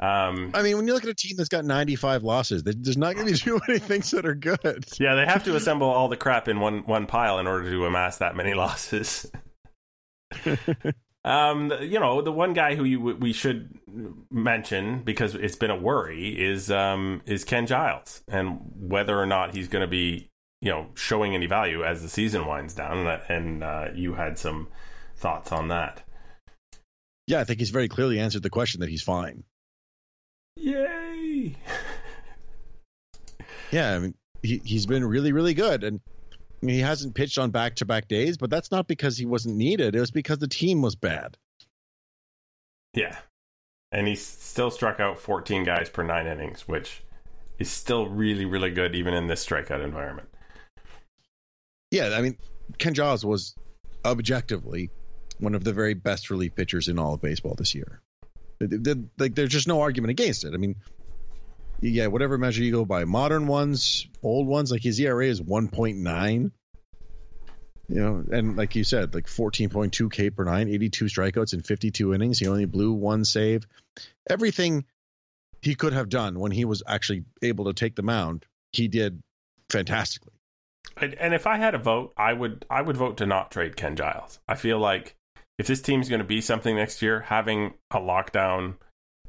[0.00, 3.14] Um, I mean, when you look at a team that's got 95 losses, there's not
[3.14, 4.84] going to be too many things that are good.
[4.98, 7.86] Yeah, they have to assemble all the crap in one one pile in order to
[7.86, 9.30] amass that many losses.
[11.24, 13.78] um, you know, the one guy who you, we should
[14.30, 19.54] mention because it's been a worry is um, is Ken Giles and whether or not
[19.54, 23.06] he's going to be you know showing any value as the season winds down.
[23.06, 24.68] And, and uh, you had some
[25.16, 26.02] thoughts on that.
[27.26, 29.44] Yeah, I think he's very clearly answered the question that he's fine.
[30.56, 31.54] Yay!
[33.70, 37.38] yeah, I mean, he he's been really really good, and I mean, he hasn't pitched
[37.38, 39.94] on back to back days, but that's not because he wasn't needed.
[39.94, 41.36] It was because the team was bad.
[42.94, 43.18] Yeah,
[43.92, 47.02] and he still struck out 14 guys per nine innings, which
[47.58, 50.28] is still really really good even in this strikeout environment.
[51.90, 52.36] Yeah, I mean,
[52.78, 53.54] Ken Giles was
[54.04, 54.90] objectively
[55.38, 58.00] one of the very best relief pitchers in all of baseball this year.
[58.60, 60.52] Like, there's just no argument against it.
[60.52, 60.76] I mean,
[61.80, 66.50] yeah, whatever measure you go by, modern ones, old ones, like his ERA is 1.9.
[67.90, 72.12] You know, and like you said, like 14.2 K per nine, 82 strikeouts in 52
[72.12, 72.38] innings.
[72.38, 73.66] He only blew one save.
[74.28, 74.84] Everything
[75.62, 79.22] he could have done when he was actually able to take the mound, he did
[79.70, 80.34] fantastically.
[81.00, 83.96] And if I had a vote, I would I would vote to not trade Ken
[83.96, 84.40] Giles.
[84.48, 85.16] I feel like
[85.58, 88.74] if this team's going to be something next year, having a lockdown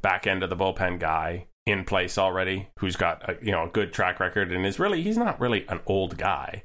[0.02, 3.70] back end of the bullpen guy in place already, who's got a, you know a
[3.70, 6.64] good track record and is really he's not really an old guy,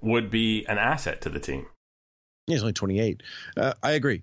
[0.00, 1.66] would be an asset to the team.
[2.46, 3.22] He's only 28.
[3.56, 4.22] Uh, I agree.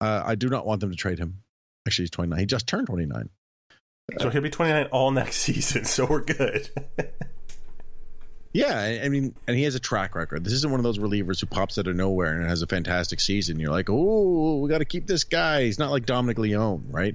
[0.00, 1.42] Uh, I do not want them to trade him.
[1.86, 2.38] Actually, he's 29.
[2.38, 3.30] He just turned 29.
[4.18, 5.84] So he'll be 29 all next season.
[5.84, 6.68] So we're good.
[8.58, 10.42] Yeah, I mean, and he has a track record.
[10.42, 13.20] This isn't one of those relievers who pops out of nowhere and has a fantastic
[13.20, 13.60] season.
[13.60, 15.62] You're like, oh, we got to keep this guy.
[15.62, 17.14] He's not like Dominic Leone, right?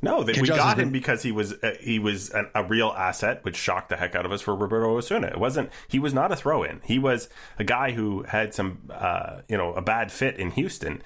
[0.00, 3.44] No, they, we got him because he was uh, he was an, a real asset,
[3.44, 5.26] which shocked the heck out of us for Roberto Osuna.
[5.26, 6.82] It wasn't he was not a throw in.
[6.84, 11.02] He was a guy who had some uh, you know a bad fit in Houston.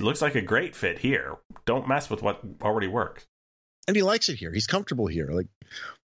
[0.00, 1.36] Looks like a great fit here.
[1.64, 3.24] Don't mess with what already works
[3.88, 4.52] and he likes it here.
[4.52, 5.28] He's comfortable here.
[5.30, 5.46] Like,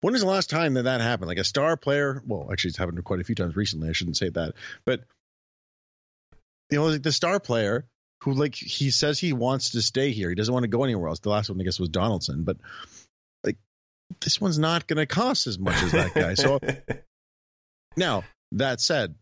[0.00, 1.28] when was the last time that that happened?
[1.28, 2.22] Like a star player.
[2.26, 3.88] Well, actually, it's happened quite a few times recently.
[3.88, 4.54] I shouldn't say that,
[4.84, 5.04] but
[6.70, 7.86] you know, like the star player
[8.22, 10.28] who, like, he says he wants to stay here.
[10.28, 11.20] He doesn't want to go anywhere else.
[11.20, 12.56] The last one, I guess, was Donaldson, but
[13.44, 13.56] like,
[14.20, 16.34] this one's not going to cost as much as that guy.
[16.34, 16.58] So
[17.96, 19.14] now that said,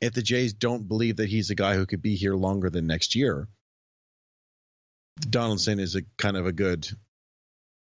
[0.00, 2.86] if the Jays don't believe that he's a guy who could be here longer than
[2.86, 3.48] next year,
[5.18, 6.88] Donaldson is a kind of a good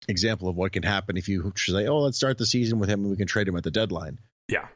[0.08, 3.00] example of what can happen if you say, "Oh, let's start the season with him
[3.00, 4.68] and we can trade him at the deadline." Yeah.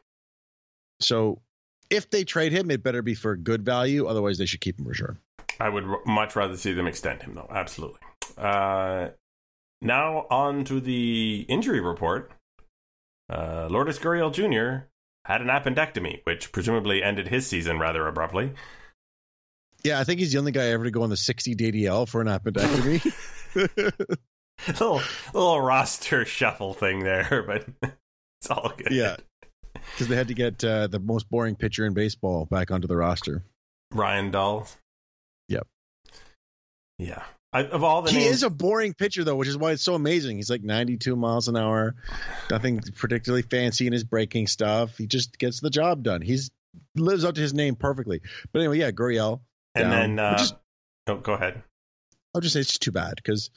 [1.01, 1.41] So,
[1.89, 4.07] if they trade him, it better be for good value.
[4.07, 5.17] Otherwise, they should keep him for sure.
[5.59, 7.47] I would much rather see them extend him, though.
[7.49, 7.99] Absolutely.
[8.37, 9.09] Uh,
[9.81, 12.31] now on to the injury report.
[13.29, 14.87] Uh, Lourdes Gurriel Jr.
[15.25, 18.53] had an appendectomy, which presumably ended his season rather abruptly.
[19.83, 22.21] Yeah, I think he's the only guy ever to go on the 60 DDL for
[22.21, 23.13] an appendectomy.
[24.67, 25.01] little
[25.33, 27.65] little roster shuffle thing there, but
[28.41, 28.91] it's all good.
[28.91, 29.15] Yeah,
[29.73, 32.97] because they had to get uh, the most boring pitcher in baseball back onto the
[32.97, 33.43] roster.
[33.91, 34.67] Ryan Dull.
[35.47, 35.67] Yep.
[36.99, 37.23] Yeah.
[37.51, 39.81] I, of all the he names, is a boring pitcher though, which is why it's
[39.81, 40.37] so amazing.
[40.37, 41.95] He's like 92 miles an hour,
[42.51, 44.95] nothing particularly fancy in his breaking stuff.
[44.97, 46.21] He just gets the job done.
[46.21, 46.51] He's
[46.95, 48.21] lives up to his name perfectly.
[48.51, 49.41] But anyway, yeah, Gurriel.
[49.73, 50.55] And down, then, uh, just,
[51.07, 51.63] oh, go ahead.
[52.35, 53.49] I'll just say it's too bad because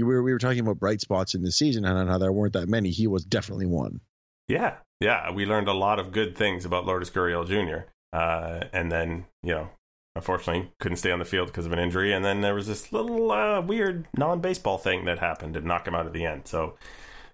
[0.00, 2.54] you were we were talking about bright spots in the season and how there weren't
[2.54, 2.88] that many.
[2.88, 4.00] He was definitely one.
[4.48, 7.86] Yeah, yeah, we learned a lot of good things about Lourdes Gurriel Jr.
[8.16, 9.68] Uh, and then you know,
[10.16, 12.14] unfortunately, couldn't stay on the field because of an injury.
[12.14, 15.94] And then there was this little uh, weird non-baseball thing that happened to knock him
[15.94, 16.48] out at the end.
[16.48, 16.76] So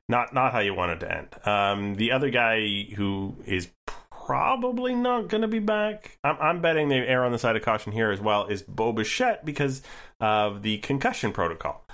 [0.09, 1.29] not not how you wanted to end.
[1.46, 3.68] Um, the other guy who is
[4.11, 6.18] probably not going to be back.
[6.24, 8.46] I'm, I'm, betting they err on the side of caution here as well.
[8.46, 9.83] Is Bo Bichette because
[10.18, 11.86] of the concussion protocol?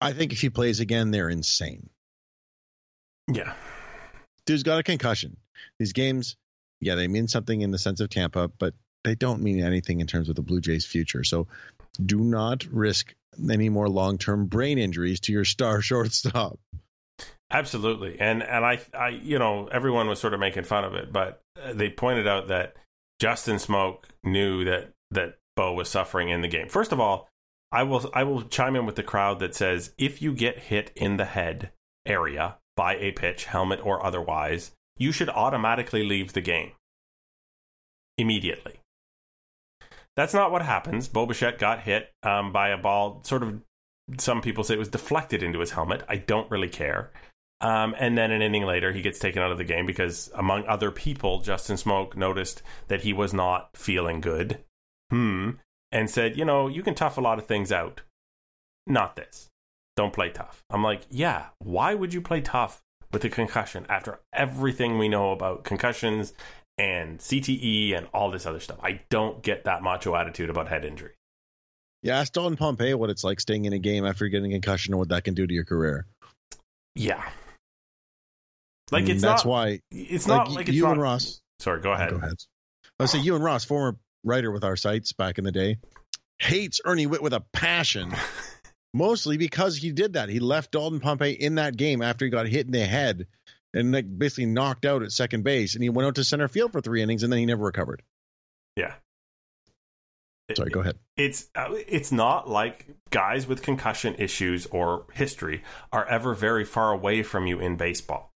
[0.00, 1.88] I think if he plays again, they're insane.
[3.32, 3.54] Yeah.
[4.44, 5.36] Dude's got a concussion.
[5.78, 6.36] These games,
[6.80, 10.06] yeah, they mean something in the sense of Tampa, but they don't mean anything in
[10.06, 11.24] terms of the Blue Jays' future.
[11.24, 11.48] So
[12.04, 13.14] do not risk
[13.50, 16.58] any more long term brain injuries to your star shortstop.
[17.50, 18.20] Absolutely.
[18.20, 21.40] And and I I you know, everyone was sort of making fun of it, but
[21.62, 22.74] uh, they pointed out that
[23.20, 26.68] Justin Smoak knew that that Bo was suffering in the game.
[26.68, 27.28] First of all,
[27.72, 30.92] I will I will chime in with the crowd that says if you get hit
[30.94, 31.72] in the head
[32.04, 36.72] area by a pitch, helmet or otherwise, you should automatically leave the game
[38.18, 38.80] immediately.
[40.16, 41.08] That's not what happens.
[41.08, 43.60] Bo Bichette got hit um, by a ball, sort of.
[44.18, 46.02] Some people say it was deflected into his helmet.
[46.08, 47.10] I don't really care.
[47.60, 50.66] Um, and then an inning later, he gets taken out of the game because, among
[50.66, 54.62] other people, Justin Smoak noticed that he was not feeling good.
[55.10, 55.52] Hmm.
[55.92, 58.02] And said, you know, you can tough a lot of things out.
[58.86, 59.48] Not this.
[59.96, 60.62] Don't play tough.
[60.68, 65.30] I'm like, yeah, why would you play tough with a concussion after everything we know
[65.32, 66.34] about concussions
[66.76, 68.78] and CTE and all this other stuff?
[68.82, 71.12] I don't get that macho attitude about head injury.
[72.02, 74.92] Yeah, ask Dalton Pompey what it's like staying in a game after getting a concussion
[74.92, 76.06] and what that can do to your career.
[76.94, 77.24] Yeah.
[78.92, 81.02] I Like mean, it's that's not why it's like, not like it's you not, and
[81.02, 81.40] Ross.
[81.58, 82.10] Sorry, go ahead.
[82.10, 82.36] Go ahead.
[83.00, 83.96] I say you and Ross, former
[84.26, 85.78] writer with our sites back in the day,
[86.38, 88.14] hates Ernie Whitt with a passion.
[88.96, 90.28] mostly because he did that.
[90.28, 93.26] He left Dalton Pompey in that game after he got hit in the head
[93.74, 96.72] and like basically knocked out at second base, and he went out to center field
[96.72, 98.02] for three innings, and then he never recovered.
[98.74, 98.94] Yeah.
[100.54, 100.96] Sorry, go ahead.
[101.16, 105.62] It's uh, it's not like guys with concussion issues or history
[105.92, 108.32] are ever very far away from you in baseball.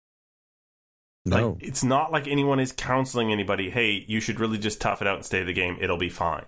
[1.28, 5.02] No, Like, it's not like anyone is counseling anybody, hey, you should really just tough
[5.02, 5.78] it out and stay the game.
[5.80, 6.46] It'll be fine.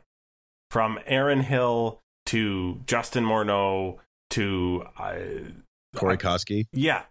[0.72, 3.98] From Aaron Hill to Justin Morneau
[4.32, 4.86] to.
[4.98, 5.15] Uh,
[5.96, 6.68] Corey Koskie.
[6.72, 7.04] yeah.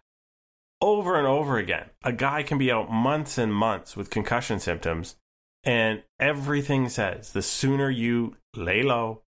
[0.81, 1.87] Over and over again.
[2.05, 5.17] A guy can be out months and months with concussion symptoms,
[5.65, 9.23] and everything says the sooner you lay low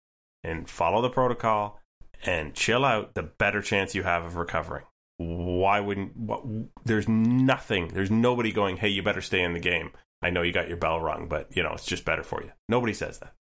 [0.43, 1.81] and follow the protocol
[2.25, 4.85] and chill out, the better chance you have of recovering.
[5.19, 6.43] Why wouldn't what,
[6.85, 9.91] there's nothing, there's nobody going, "Hey, you better stay in the game."
[10.23, 12.51] I know you got your bell rung, but you know, it's just better for you.
[12.69, 13.35] Nobody says that.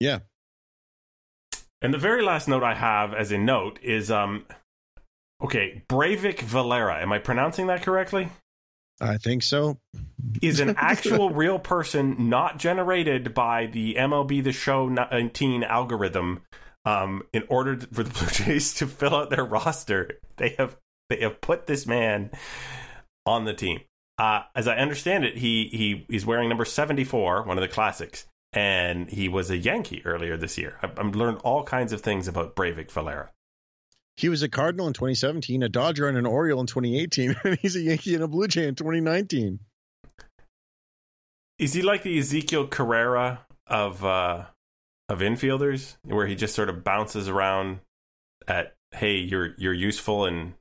[0.00, 0.20] Yeah,
[1.80, 4.46] And the very last note I have as a note is um
[5.42, 7.00] okay, Breyvic Valera.
[7.00, 8.28] Am I pronouncing that correctly?
[9.00, 9.78] I think so.
[10.40, 16.42] Is an actual real person not generated by the MLB The Show 19 algorithm
[16.84, 20.18] um, in order for the Blue Jays to fill out their roster.
[20.36, 20.76] They have
[21.08, 22.30] they have put this man
[23.26, 23.80] on the team.
[24.18, 28.26] Uh, as I understand it, he he he's wearing number 74, one of the classics,
[28.52, 30.78] and he was a Yankee earlier this year.
[30.82, 33.30] I've, I've learned all kinds of things about Breyvic Valera.
[34.16, 37.76] He was a Cardinal in 2017, a Dodger and an Oriole in 2018, and he's
[37.76, 39.58] a Yankee and a Blue Jay in 2019.
[41.58, 44.44] Is he like the Ezekiel Carrera of uh,
[45.12, 47.80] of infielders, where he just sort of bounces around
[48.48, 50.54] at, "Hey, you're you're useful and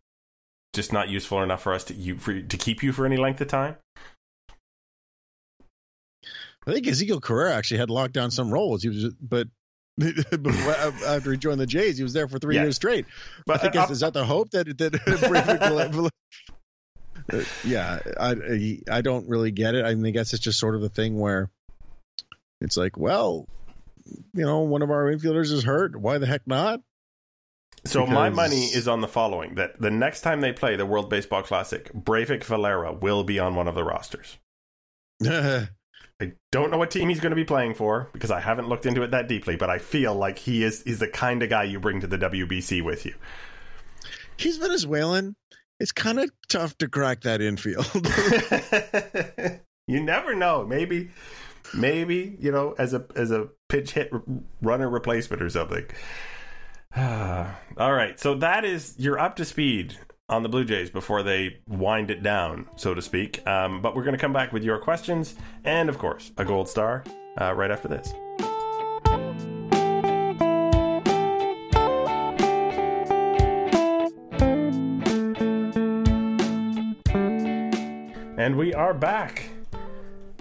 [0.74, 3.40] just not useful enough for us to you for, to keep you for any length
[3.42, 3.78] of time."
[6.68, 8.84] I think Ezekiel Carrera actually had locked down some roles.
[8.84, 9.48] He was, but
[11.08, 12.64] after he joined the Jays, he was there for three Yeah.
[12.64, 13.06] years straight.
[13.48, 16.12] But I think uh, is, is that the hope that that
[17.32, 19.86] Uh, yeah, I I don't really get it.
[19.86, 21.50] I mean, I guess it's just sort of the thing where
[22.62, 23.48] it's like, well,
[24.34, 25.96] you know, one of our infielders is hurt.
[25.96, 26.82] Why the heck not?
[27.84, 31.10] so my money is on the following: that the next time they play the World
[31.10, 34.38] Baseball Classic, Breyvic Valera will be on one of the rosters.
[36.22, 38.86] I don't know what team he's going to be playing for because I haven't looked
[38.86, 41.64] into it that deeply, but I feel like he is is the kind of guy
[41.64, 43.16] you bring to the WBC with you.
[44.38, 45.36] He's Venezuelan.
[45.80, 47.90] It's kind of tough to crack that infield.
[49.88, 50.64] you never know.
[50.64, 51.10] Maybe,
[51.74, 54.12] maybe you know, as a as a pitch hit
[54.62, 55.86] runner replacement or something.
[56.98, 61.60] All right, so that is you're up to speed on the Blue Jays before they
[61.68, 63.46] wind it down, so to speak.
[63.48, 66.68] Um, but we're going to come back with your questions and, of course, a gold
[66.68, 67.06] star
[67.40, 68.14] uh, right after this.
[78.38, 79.51] And we are back.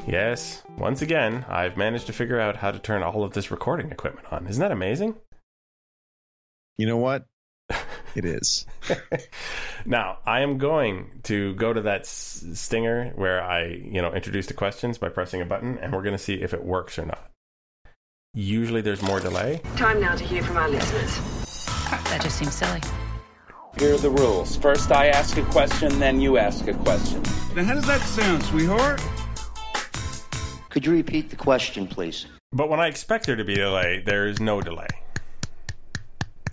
[0.07, 3.91] Yes, once again, I've managed to figure out how to turn all of this recording
[3.91, 4.47] equipment on.
[4.47, 5.17] Isn't that amazing?
[6.79, 7.27] you know what?
[8.17, 8.67] It is.
[9.87, 14.49] now, I am going to go to that s- stinger where I, you know, introduce
[14.49, 17.07] the questions by pressing a button, and we're going to see if it works or
[17.07, 17.31] not.
[18.35, 19.61] Usually there's more delay.
[19.77, 21.15] Time now to hear from our listeners.
[21.89, 22.81] That just seems silly.
[23.79, 24.57] Here are the rules.
[24.57, 27.23] First, I ask a question, then you ask a question.
[27.55, 29.01] Now, how does that sound, sweetheart?
[30.71, 32.27] Could you repeat the question, please?
[32.53, 34.87] But when I expect there to be a delay, there is no delay.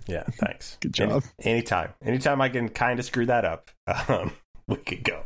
[0.06, 0.76] Yeah, thanks.
[0.80, 1.22] Good job.
[1.40, 1.94] Any, anytime.
[2.02, 3.70] Anytime I can kind of screw that up,
[4.08, 4.32] um,
[4.66, 5.22] we could go.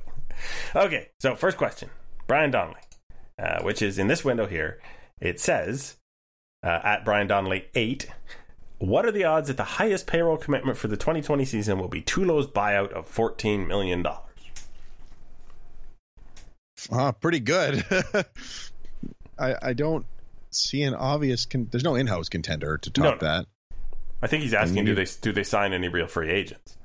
[0.74, 1.88] Okay, so first question
[2.26, 2.80] Brian Donnelly,
[3.38, 4.80] uh, which is in this window here.
[5.20, 5.97] It says,
[6.62, 8.09] uh, at Brian Donnelly eight.
[8.78, 12.03] What are the odds that the highest payroll commitment for the 2020 season will be
[12.03, 14.28] Tulo's buyout of 14 million dollars?
[16.90, 17.84] Ah, pretty good.
[19.43, 20.07] I, I don't
[20.51, 21.47] see an obvious.
[21.47, 23.47] Con- There's no in-house contender to top No, that.
[24.22, 26.76] I think he's asking, do they do they sign any real free agents?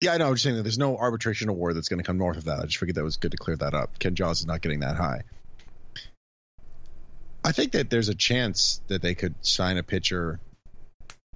[0.00, 0.28] Yeah, I know.
[0.28, 2.60] I'm just saying that there's no arbitration award that's going to come north of that.
[2.60, 3.98] I just figured that was good to clear that up.
[3.98, 5.22] Ken Giles is not getting that high.
[7.42, 10.38] I think that there's a chance that they could sign a pitcher,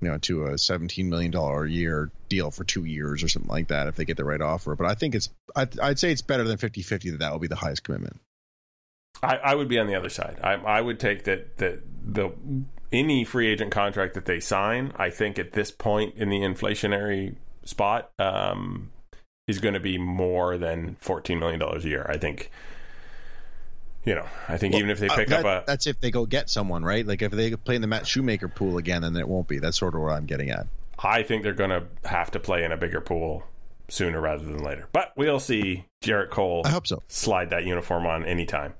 [0.00, 3.50] you know, to a 17 million dollar a year deal for two years or something
[3.50, 4.76] like that if they get the right offer.
[4.76, 7.48] But I think it's, I'd, I'd say it's better than 50-50 that that will be
[7.48, 8.20] the highest commitment.
[9.22, 10.38] I, I would be on the other side.
[10.42, 12.30] I, I would take that that the
[12.92, 14.92] any free agent contract that they sign.
[14.96, 18.90] I think at this point in the inflationary spot, um,
[19.46, 22.06] is going to be more than fourteen million dollars a year.
[22.08, 22.50] I think.
[24.02, 26.10] You know, I think even if they Uh, pick that- up a that's if they
[26.10, 27.06] go get someone right.
[27.06, 29.58] Like if they play in the Matt Shoemaker pool again, then it won't be.
[29.58, 30.66] That's sort of what I'm getting at.
[30.98, 33.42] I think they're going to have to play in a bigger pool
[33.90, 34.88] sooner rather than later.
[34.92, 37.02] But we'll see Gerrit Cole I hope so.
[37.08, 38.74] slide that uniform on anytime.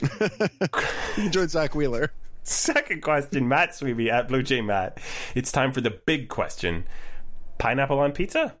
[1.16, 2.12] Enjoyed Zack Wheeler.
[2.42, 4.98] Second question, Matt Sweeby at Blue Jay Matt.
[5.34, 6.84] It's time for the big question
[7.58, 8.54] pineapple on pizza?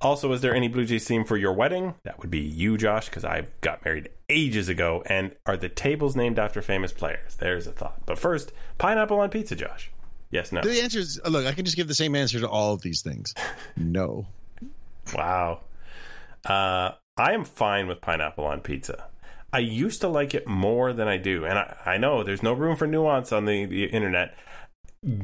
[0.00, 1.94] Also, is there any Blue Jays theme for your wedding?
[2.04, 5.02] That would be you, Josh, because I got married ages ago.
[5.06, 7.36] And are the tables named after famous players?
[7.36, 8.04] There's a thought.
[8.04, 9.90] But first, pineapple on pizza, Josh.
[10.30, 10.60] Yes, no.
[10.60, 11.46] The answer is look.
[11.46, 13.34] I can just give the same answer to all of these things.
[13.76, 14.26] No.
[15.14, 15.62] Wow.
[16.44, 19.06] Uh, I am fine with pineapple on pizza.
[19.52, 21.44] I used to like it more than I do.
[21.44, 24.36] And I, I know there's no room for nuance on the, the internet.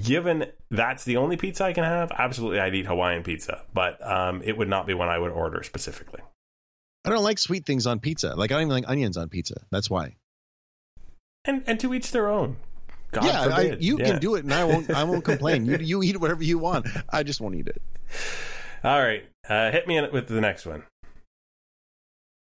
[0.03, 3.63] Given that's the only pizza I can have, absolutely I'd eat Hawaiian pizza.
[3.75, 6.21] But um, it would not be one I would order specifically.
[7.05, 8.35] I don't like sweet things on pizza.
[8.37, 9.63] Like I don't even like onions on pizza.
[9.71, 10.17] That's why.
[11.47, 12.57] And and to each their own.
[13.13, 14.05] God yeah, I, you Yeah.
[14.05, 14.91] can do it, and I won't.
[14.91, 15.65] I won't complain.
[15.65, 16.87] You you eat whatever you want.
[17.09, 17.81] I just won't eat it.
[18.83, 19.25] All right.
[19.49, 20.85] Uh, hit me in with the next one.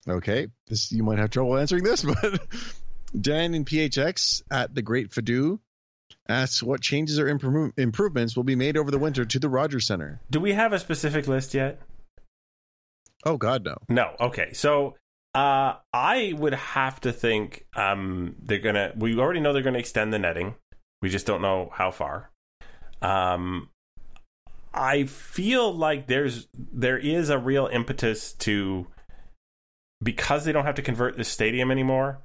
[0.08, 2.40] Okay, this you might have trouble answering this, but
[3.18, 5.58] Dan in PHX at the Great Fadu
[6.28, 9.86] asks what changes or improve, improvements will be made over the winter to the Rogers
[9.86, 10.20] Center.
[10.30, 11.80] Do we have a specific list yet?
[13.24, 13.76] Oh God, no.
[13.88, 14.14] No.
[14.20, 14.52] Okay.
[14.52, 14.96] So
[15.34, 18.92] uh, I would have to think um, they're gonna.
[18.96, 20.54] We already know they're gonna extend the netting.
[21.02, 22.30] We just don't know how far.
[23.02, 23.69] Um,
[24.72, 28.86] I feel like there's there is a real impetus to
[30.02, 32.20] because they don't have to convert the stadium anymore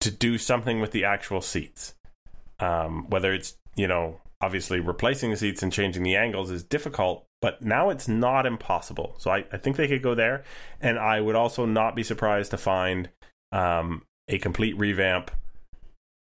[0.00, 1.94] to do something with the actual seats.
[2.60, 7.26] Um, whether it's you know obviously replacing the seats and changing the angles is difficult,
[7.42, 9.16] but now it's not impossible.
[9.18, 10.44] So I, I think they could go there,
[10.80, 13.10] and I would also not be surprised to find
[13.52, 15.30] um, a complete revamp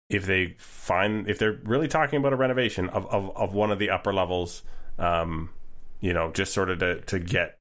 [0.09, 3.79] if they find if they're really talking about a renovation of of, of one of
[3.79, 4.63] the upper levels.
[4.97, 5.49] Um,
[5.99, 7.57] you know, just sort of to, to get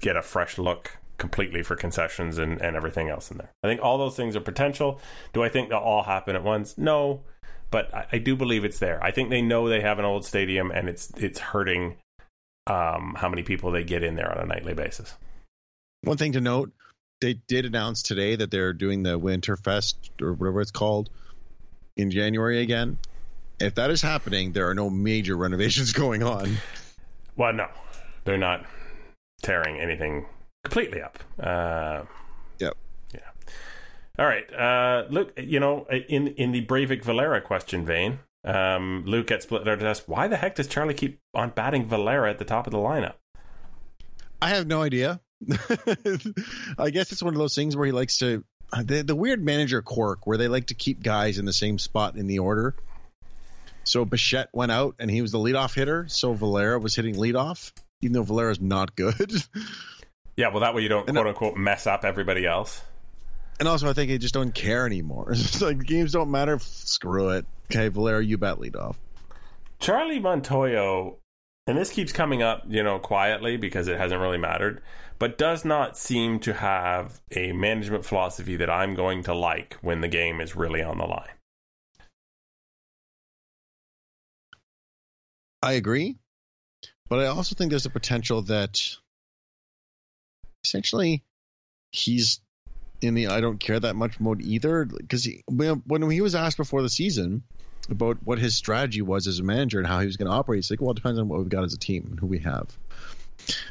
[0.00, 3.52] get a fresh look completely for concessions and, and everything else in there.
[3.62, 5.00] I think all those things are potential.
[5.32, 6.76] Do I think they'll all happen at once?
[6.76, 7.22] No,
[7.70, 9.02] but I, I do believe it's there.
[9.02, 11.96] I think they know they have an old stadium and it's it's hurting
[12.66, 15.14] um, how many people they get in there on a nightly basis.
[16.02, 16.72] One thing to note:
[17.20, 21.10] they did announce today that they're doing the Winterfest or whatever it's called
[21.96, 22.98] in January again.
[23.60, 26.56] If that is happening, there are no major renovations going on.
[27.36, 27.68] Well, no,
[28.24, 28.64] they're not
[29.42, 30.26] tearing anything
[30.64, 31.18] completely up.
[31.38, 32.02] Uh,
[32.60, 32.76] Yep.
[33.14, 33.20] Yeah.
[34.18, 34.52] All right.
[34.52, 39.66] Uh, Luke, you know, in in the Breyvic Valera question vein, um, Luke at Split
[39.66, 42.70] Letter asked, why the heck does Charlie keep on batting Valera at the top of
[42.70, 43.14] the lineup?
[44.40, 45.20] I have no idea.
[46.78, 49.42] I guess it's one of those things where he likes to Uh, the the weird
[49.44, 52.74] manager quirk where they like to keep guys in the same spot in the order.
[53.84, 57.72] So Bichette went out and he was the leadoff hitter, so Valera was hitting leadoff,
[58.00, 59.32] even though Valera's not good.
[60.36, 62.82] Yeah, well, that way you don't And, uh, quote unquote mess up everybody else.
[63.60, 65.28] and also, I think they just don't care anymore.
[65.32, 66.58] It's like games don't matter.
[66.58, 67.46] Screw it.
[67.70, 68.96] Okay, Valera, you bat leadoff.
[69.78, 71.18] Charlie Montoyo,
[71.68, 74.82] and this keeps coming up, you know, quietly because it hasn't really mattered,
[75.18, 80.00] but does not seem to have a management philosophy that I'm going to like when
[80.00, 81.28] the game is really on the line.
[85.62, 86.16] I agree,
[87.08, 88.80] but I also think there's a potential that
[90.62, 91.22] essentially
[91.90, 92.40] he's
[93.00, 94.84] in the I don't care that much mode either.
[94.84, 97.42] Because when he was asked before the season
[97.90, 100.58] about what his strategy was as a manager and how he was going to operate,
[100.58, 102.38] he's like, well, it depends on what we've got as a team and who we
[102.40, 102.76] have.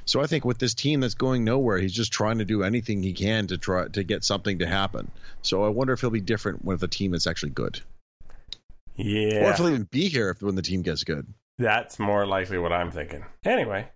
[0.06, 3.02] So I think with this team that's going nowhere, he's just trying to do anything
[3.02, 5.10] he can to try to get something to happen.
[5.42, 7.80] So I wonder if he'll be different with a team that's actually good.
[8.96, 11.26] Yeah, or if he'll even be here if when the team gets good.
[11.58, 13.26] that's more likely what I'm thinking.
[13.44, 13.90] Anyway,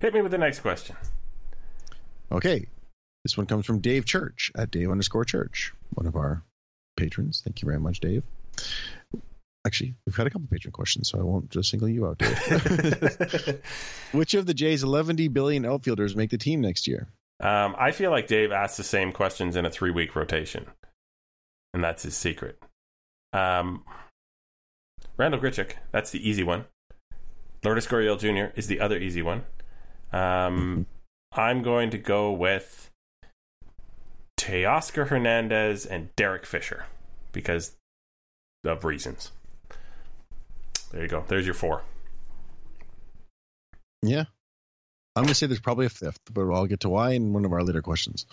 [0.00, 0.96] hit me with the next question.
[2.32, 2.66] Okay,
[3.24, 6.42] this one comes from Dave Church at Dave underscore Church, one of our
[6.96, 7.42] patrons.
[7.44, 8.22] Thank you very much, Dave.
[9.68, 12.22] Actually, we've had a couple patron questions, so I won't just single you out,
[14.12, 17.08] Which of the Jays' 11 billion outfielders make the team next year?
[17.38, 20.68] Um, I feel like Dave asked the same questions in a three week rotation,
[21.74, 22.62] and that's his secret.
[23.34, 23.84] Um,
[25.18, 26.64] Randall Grichuk, that's the easy one.
[27.62, 28.58] Lourdes Gurriel Jr.
[28.58, 29.44] is the other easy one.
[30.14, 30.86] Um,
[31.32, 32.88] I'm going to go with
[34.40, 36.86] Teoscar Hernandez and Derek Fisher
[37.32, 37.76] because
[38.64, 39.32] of reasons.
[40.90, 41.24] There you go.
[41.26, 41.82] There's your four.
[44.02, 44.24] Yeah.
[45.16, 47.44] I'm going to say there's probably a fifth, but I'll get to why in one
[47.44, 48.26] of our later questions.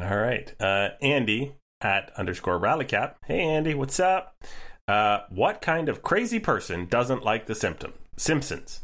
[0.00, 0.52] All right.
[0.60, 3.14] Uh, Andy at underscore rallycap.
[3.26, 4.36] Hey, Andy, what's up?
[4.88, 8.80] Uh, what kind of crazy person doesn't like the symptom Simpsons?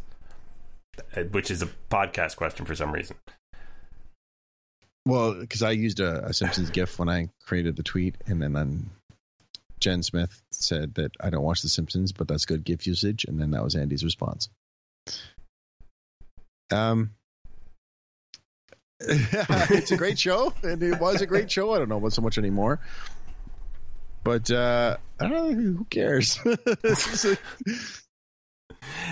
[1.17, 3.17] Uh, Which is a podcast question for some reason.
[5.05, 8.57] Well, because I used a, a Simpsons GIF when I created the tweet, and then
[8.57, 8.91] um,
[9.87, 13.39] Jen Smith said that I don't watch The Simpsons, but that's good GIF usage, and
[13.39, 14.49] then that was Andy's response.
[16.73, 17.13] Um,
[18.99, 21.73] it's a great show, and it was a great show.
[21.73, 22.81] I don't know about so much anymore,
[24.25, 25.53] but uh, I don't know.
[25.55, 26.41] Who cares?
[26.45, 27.39] It's like-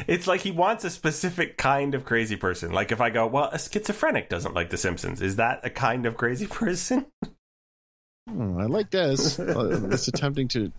[0.09, 2.73] It's like he wants a specific kind of crazy person.
[2.73, 5.23] Like if I go, well, a schizophrenic doesn't like The Simpsons.
[5.23, 7.07] Is that a kind of crazy person?
[8.29, 9.39] Hmm, I like this.
[9.39, 10.73] Uh, it's attempting to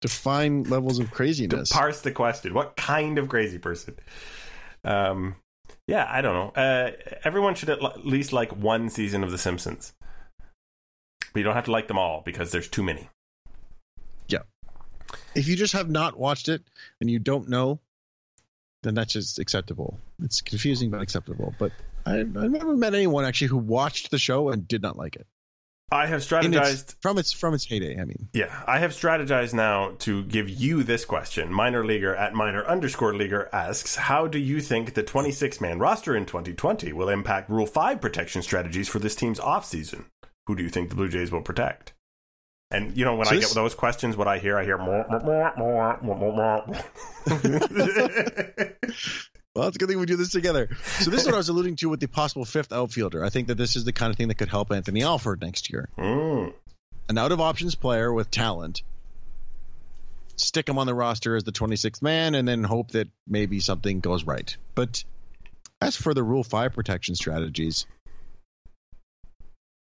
[0.00, 1.70] define levels of to craziness.
[1.70, 2.54] parse the question.
[2.54, 3.96] What kind of crazy person?
[4.84, 5.36] Um,
[5.86, 6.62] yeah, I don't know.
[6.62, 6.92] Uh,
[7.24, 9.92] everyone should at least like one season of The Simpsons.
[11.32, 13.08] But you don't have to like them all because there's too many.
[14.28, 14.42] Yeah.
[15.34, 16.62] If you just have not watched it
[17.00, 17.80] and you don't know,
[18.82, 19.98] then that's just acceptable.
[20.22, 21.54] It's confusing but acceptable.
[21.58, 21.72] But
[22.06, 25.26] I, I've never met anyone actually who watched the show and did not like it.
[25.92, 26.94] I have In its- strategized.
[27.02, 28.00] from its from its heyday.
[28.00, 31.52] I mean, Yeah, I have strategized now to give you this question.
[31.52, 36.14] Minor leaguer at minor underscore leaguer asks, "How do you think the 26 man roster
[36.16, 40.04] in 2020 will impact Rule 5 protection strategies for this team's offseason?
[40.46, 41.92] Who do you think the Blue Jays will protect?"
[42.70, 44.78] And you know, when So I this- get those questions, what I hear, I hear
[44.78, 46.84] more, more, more, more, more, more.
[49.54, 50.68] well, it's a good thing we do this together.
[51.00, 53.24] So this is what I was alluding to with the possible fifth outfielder.
[53.24, 55.70] I think that this is the kind of thing that could help Anthony Alford next
[55.70, 55.88] year.
[55.98, 56.52] Mm.
[57.08, 58.82] An out of options player with talent.
[60.36, 64.00] Stick him on the roster as the 26th man, and then hope that maybe something
[64.00, 64.56] goes right.
[64.74, 65.04] But
[65.80, 67.86] as for the Rule Five protection strategies,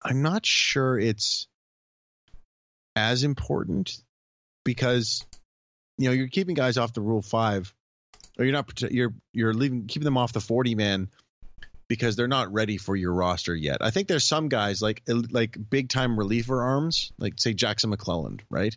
[0.03, 1.47] I'm not sure it's
[2.95, 3.97] as important
[4.65, 5.25] because
[5.97, 7.73] you know you're keeping guys off the Rule Five,
[8.37, 11.09] or you're not you're you're leaving keeping them off the 40 man
[11.87, 13.77] because they're not ready for your roster yet.
[13.81, 18.41] I think there's some guys like like big time reliever arms, like say Jackson McClelland,
[18.49, 18.75] right?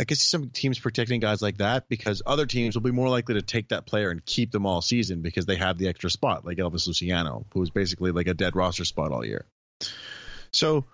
[0.00, 3.08] I could see some teams protecting guys like that because other teams will be more
[3.08, 6.10] likely to take that player and keep them all season because they have the extra
[6.10, 9.46] spot, like Elvis Luciano, who was basically like a dead roster spot all year.
[10.52, 10.84] So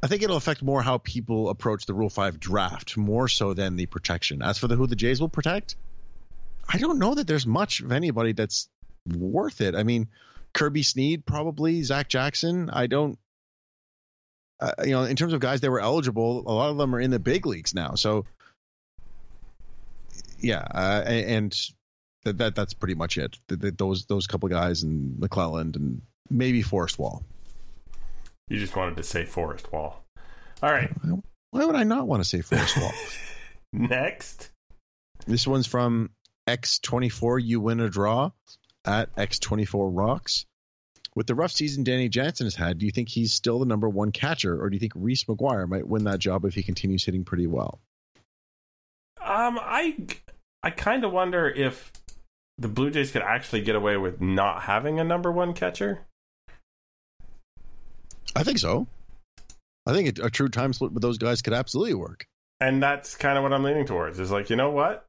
[0.00, 3.74] I think it'll affect more how people approach the Rule 5 draft more so than
[3.74, 4.42] the protection.
[4.42, 5.74] As for the who the Jays will protect,
[6.68, 8.68] I don't know that there's much of anybody that's
[9.06, 9.74] worth it.
[9.74, 10.08] I mean,
[10.52, 12.70] Kirby Snead, probably Zach Jackson.
[12.70, 13.18] I don't,
[14.60, 17.00] uh, you know, in terms of guys that were eligible, a lot of them are
[17.00, 17.94] in the big leagues now.
[17.94, 18.24] So,
[20.40, 21.56] yeah, uh, and
[22.24, 23.38] that, that that's pretty much it.
[23.48, 27.22] Th- th- those those couple guys and McClelland and maybe Forrest Wall.
[28.48, 30.02] You just wanted to say Forrest Wall.
[30.62, 30.90] All right,
[31.50, 32.92] Why would I not want to say Forrest Wall?
[33.72, 34.50] next.
[35.26, 36.10] This one's from
[36.46, 37.42] X24.
[37.42, 38.30] You win a draw
[38.84, 40.46] at X24 Rocks.
[41.14, 43.88] With the rough season Danny Jansen has had, do you think he's still the number
[43.88, 47.04] one catcher, or do you think Reese McGuire might win that job if he continues
[47.04, 47.80] hitting pretty well?
[49.18, 49.96] Um, I
[50.62, 51.90] I kind of wonder if
[52.58, 56.06] the Blue Jays could actually get away with not having a number one catcher.
[58.34, 58.86] I think so.
[59.86, 62.26] I think a, a true time split with those guys could absolutely work.
[62.60, 64.20] and that's kind of what I'm leaning towards.
[64.20, 65.05] Is like, you know what?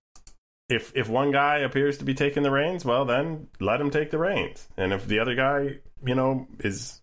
[0.69, 4.11] If if one guy appears to be taking the reins, well, then let him take
[4.11, 4.67] the reins.
[4.75, 7.01] And if the other guy, you know, is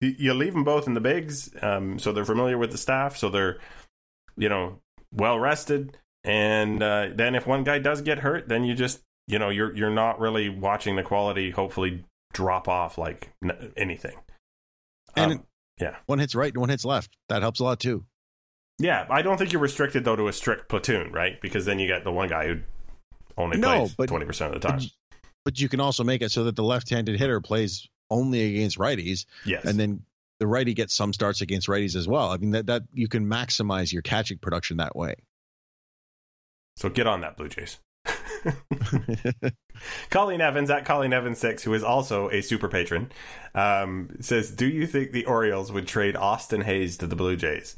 [0.00, 3.30] you, leave them both in the bigs, um, so they're familiar with the staff, so
[3.30, 3.58] they're,
[4.36, 4.80] you know,
[5.12, 5.96] well rested.
[6.24, 9.74] And uh, then if one guy does get hurt, then you just, you know, you're
[9.76, 11.50] you're not really watching the quality.
[11.50, 14.16] Hopefully, drop off like n- anything.
[15.16, 15.46] And Um,
[15.80, 15.96] yeah.
[16.06, 17.16] one hits right and one hits left.
[17.28, 18.04] That helps a lot too.
[18.80, 21.40] Yeah, I don't think you're restricted though to a strict platoon, right?
[21.40, 22.60] Because then you get the one guy who
[23.36, 24.78] only No, plays but- twenty percent of the time.
[24.78, 24.90] But,
[25.44, 29.26] but you can also make it so that the left-handed hitter plays only against righties,
[29.44, 30.02] yes, and then
[30.40, 32.30] the righty gets some starts against righties as well.
[32.30, 35.14] I mean that that you can maximize your catching production that way.
[36.76, 37.78] so get on that, Blue Jays.
[40.10, 43.10] Colleen Evans at Colleen Evans six, who is also a super patron,
[43.54, 47.74] um, says, "Do you think the Orioles would trade Austin Hays to the Blue Jays,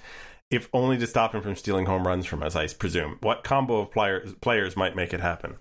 [0.50, 2.56] if only to stop him from stealing home runs from us?
[2.56, 3.18] I presume.
[3.20, 5.56] What combo of players players might make it happen?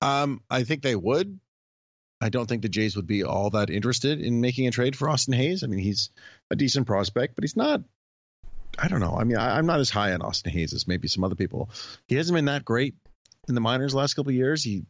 [0.00, 1.40] Um, I think they would.
[2.20, 5.08] I don't think the Jays would be all that interested in making a trade for
[5.08, 5.62] Austin Hays.
[5.62, 6.10] I mean, he's
[6.50, 7.82] a decent prospect, but he's not.
[8.76, 9.16] I don't know.
[9.18, 11.70] I mean, I, I'm not as high on Austin Hays as maybe some other people.
[12.06, 12.94] He hasn't been that great
[13.48, 14.62] in the minors the last couple years.
[14.62, 14.84] He,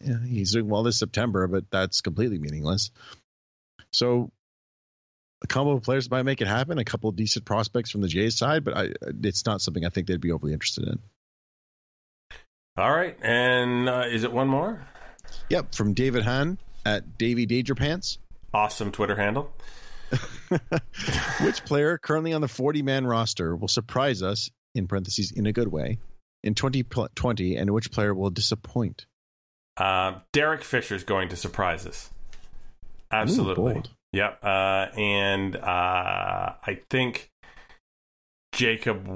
[0.00, 2.90] yeah, he's doing well this September, but that's completely meaningless.
[3.92, 4.30] So,
[5.46, 6.78] combo of players might make it happen.
[6.78, 8.88] A couple of decent prospects from the Jays side, but I,
[9.22, 10.98] it's not something I think they'd be overly interested in.
[12.76, 14.86] All right, and uh, is it one more?
[15.48, 18.18] Yep, from David Hahn at Davy Dangerpants.
[18.52, 19.52] Awesome Twitter handle.
[21.40, 25.52] Which player currently on the 40 man roster will surprise us, in parentheses, in a
[25.52, 25.98] good way,
[26.42, 29.06] in 2020, and which player will disappoint?
[29.76, 32.10] Uh, Derek is going to surprise us.
[33.10, 33.74] Absolutely.
[33.74, 33.90] bold.
[34.16, 34.38] Yep.
[34.42, 37.30] Uh, and uh, I think
[38.52, 39.06] Jacob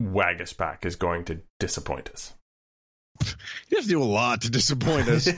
[0.00, 2.32] Waguespack is going to disappoint us.
[3.68, 5.26] You have to do a lot to disappoint us.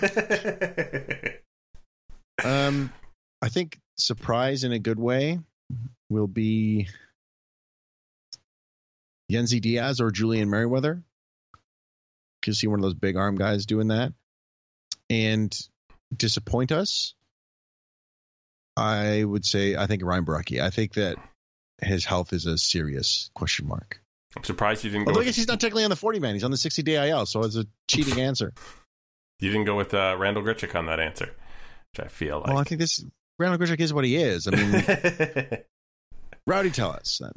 [2.45, 2.93] um,
[3.41, 5.39] I think surprise in a good way
[6.11, 6.89] will be
[9.33, 11.03] Yennsy Diaz or Julian Merryweather.
[12.43, 14.13] Because see one of those big arm guys doing that.
[15.09, 15.59] And
[16.15, 17.15] disappoint us.
[18.77, 20.61] I would say I think Ryan Borucki.
[20.61, 21.17] I think that
[21.83, 24.01] his health is a serious question mark.
[24.37, 25.11] I'm surprised you didn't go.
[25.11, 26.35] Although I With, guess he's not technically on the 40 man.
[26.35, 28.53] He's on the 60 day IL, so it's a cheating answer.
[29.41, 31.27] you didn't go with uh, Randall Grichuk on that answer,
[31.95, 33.05] which I feel Well, I think this
[33.39, 34.47] Randall Grichuk is what he is.
[34.47, 35.63] I mean,
[36.47, 37.33] Rowdy, tell us then.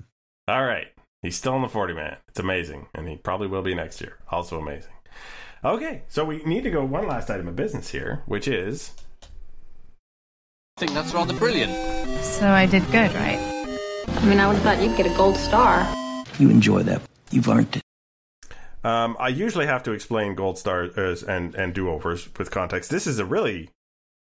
[0.47, 0.87] All right.
[1.21, 2.17] He's still on the 40 man.
[2.29, 2.87] It's amazing.
[2.93, 4.19] And he probably will be next year.
[4.31, 4.91] Also amazing.
[5.63, 6.03] Okay.
[6.07, 8.91] So we need to go one last item of business here, which is
[10.77, 11.71] I think that's rather brilliant.
[12.21, 13.39] So I did good, right?
[14.09, 15.87] I mean, I would have thought you'd get a gold star.
[16.37, 17.01] You enjoy that.
[17.31, 17.83] You've earned it.
[18.85, 22.89] Um, I usually have to explain gold stars and and do overs with context.
[22.89, 23.69] This is a really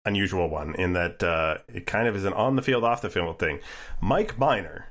[0.07, 3.11] unusual one in that uh, it kind of is an on the field, off the
[3.11, 3.61] field thing.
[4.01, 4.87] Mike Minor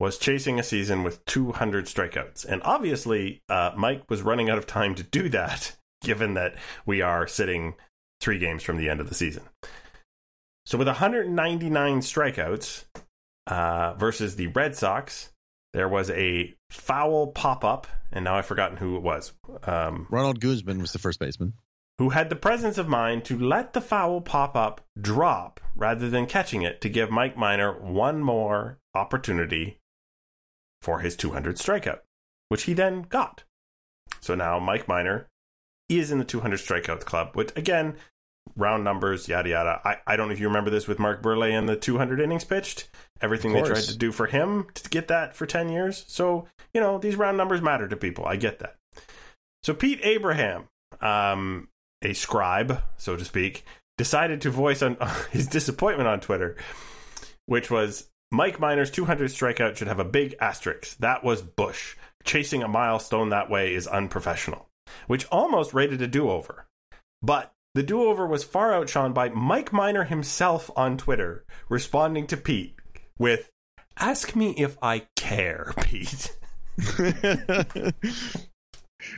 [0.00, 4.66] was chasing a season with 200 strikeouts, and obviously uh, Mike was running out of
[4.66, 7.74] time to do that, given that we are sitting
[8.20, 9.44] three games from the end of the season.
[10.68, 12.84] So with 199 strikeouts
[13.46, 15.32] uh, versus the Red Sox,
[15.72, 19.32] there was a foul pop up, and now I've forgotten who it was.
[19.62, 21.54] Um, Ronald Guzman was the first baseman.
[21.96, 26.26] who had the presence of mind to let the foul pop up drop rather than
[26.26, 29.78] catching it to give Mike Minor one more opportunity
[30.82, 32.00] for his 200 strikeout,
[32.50, 33.44] which he then got.
[34.20, 35.28] So now Mike Minor
[35.88, 37.96] is in the 200 strikeout club, which again,
[38.56, 39.80] round numbers, yada yada.
[39.84, 42.44] I, I don't know if you remember this with Mark Buehrle and the 200 innings
[42.44, 42.88] pitched.
[43.20, 46.04] Everything they tried to do for him to get that for 10 years.
[46.08, 48.24] So, you know, these round numbers matter to people.
[48.24, 48.76] I get that.
[49.62, 50.68] So Pete Abraham,
[51.00, 51.68] um,
[52.02, 53.64] a scribe, so to speak,
[53.96, 54.96] decided to voice on
[55.30, 56.56] his disappointment on Twitter,
[57.46, 60.96] which was Mike Minor's 200 strikeout should have a big asterisk.
[60.98, 61.96] That was Bush.
[62.24, 64.68] Chasing a milestone that way is unprofessional,
[65.06, 66.66] which almost rated a do over.
[67.22, 72.36] But the do over was far outshone by Mike Minor himself on Twitter, responding to
[72.36, 72.74] Pete
[73.18, 73.50] with,
[73.98, 76.36] Ask me if I care, Pete.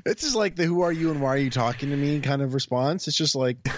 [0.07, 2.43] It's just like the "Who are you and why are you talking to me?" kind
[2.43, 3.09] of response.
[3.09, 3.69] It's just like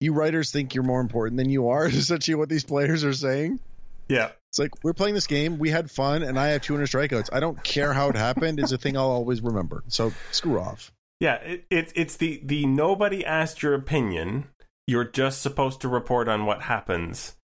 [0.00, 1.86] you writers think you're more important than you are.
[1.88, 3.60] Is essentially what these players are saying.
[4.08, 4.30] Yeah.
[4.50, 7.30] It's like we're playing this game, we had fun, and I have 200 strikeouts.
[7.32, 8.60] I don't care how it happened.
[8.60, 9.82] It's a thing I'll always remember.
[9.88, 10.92] So screw off.
[11.20, 14.48] Yeah, it, it, it's the, the nobody asked your opinion.
[14.86, 17.36] You're just supposed to report on what happens,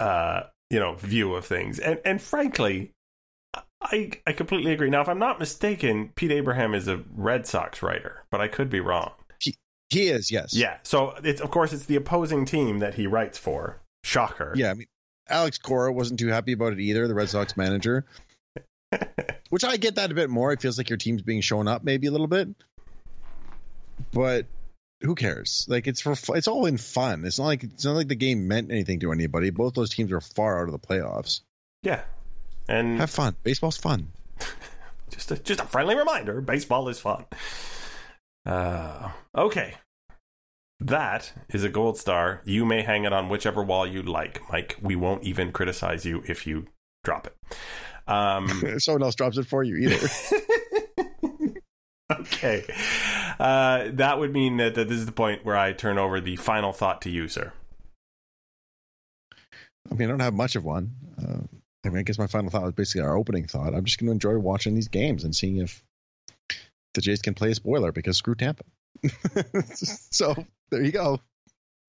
[0.00, 1.78] uh, you know, view of things.
[1.78, 2.92] And and frankly,
[3.82, 4.90] I I completely agree.
[4.90, 8.70] Now, if I'm not mistaken, Pete Abraham is a Red Sox writer, but I could
[8.70, 9.12] be wrong.
[9.40, 9.54] He
[9.90, 10.54] he is, yes.
[10.54, 13.80] Yeah, so it's of course it's the opposing team that he writes for.
[14.02, 14.52] Shocker.
[14.56, 14.86] Yeah, I mean,
[15.28, 18.04] Alex Cora wasn't too happy about it either, the Red Sox manager.
[19.50, 20.52] Which I get that a bit more.
[20.52, 22.48] It feels like your team's being shown up maybe a little bit.
[24.12, 24.46] But
[25.00, 25.66] who cares?
[25.68, 27.24] Like it's for it's all in fun.
[27.24, 29.50] It's not like it's not like the game meant anything to anybody.
[29.50, 31.40] Both those teams are far out of the playoffs.
[31.82, 32.02] Yeah,
[32.68, 33.36] and Have fun.
[33.42, 34.12] Baseball's fun.
[35.10, 37.26] just a, just a friendly reminder: baseball is fun.
[38.46, 39.74] Uh, okay,
[40.80, 42.42] that is a gold star.
[42.44, 44.76] You may hang it on whichever wall you like, Mike.
[44.82, 46.66] We won't even criticize you if you
[47.04, 47.36] drop it.
[48.06, 48.48] Um,
[48.78, 50.08] Someone else drops it for you either.
[52.20, 52.64] okay,
[53.38, 56.36] uh, that would mean that, that this is the point where I turn over the
[56.36, 57.52] final thought to you, sir.
[59.90, 60.92] I mean, I don't have much of one.
[61.18, 61.40] Uh,
[61.84, 63.74] I mean, I guess my final thought was basically our opening thought.
[63.74, 65.82] I'm just going to enjoy watching these games and seeing if
[66.94, 68.64] the Jays can play a spoiler because screw Tampa.
[69.74, 70.34] so
[70.70, 71.20] there you go.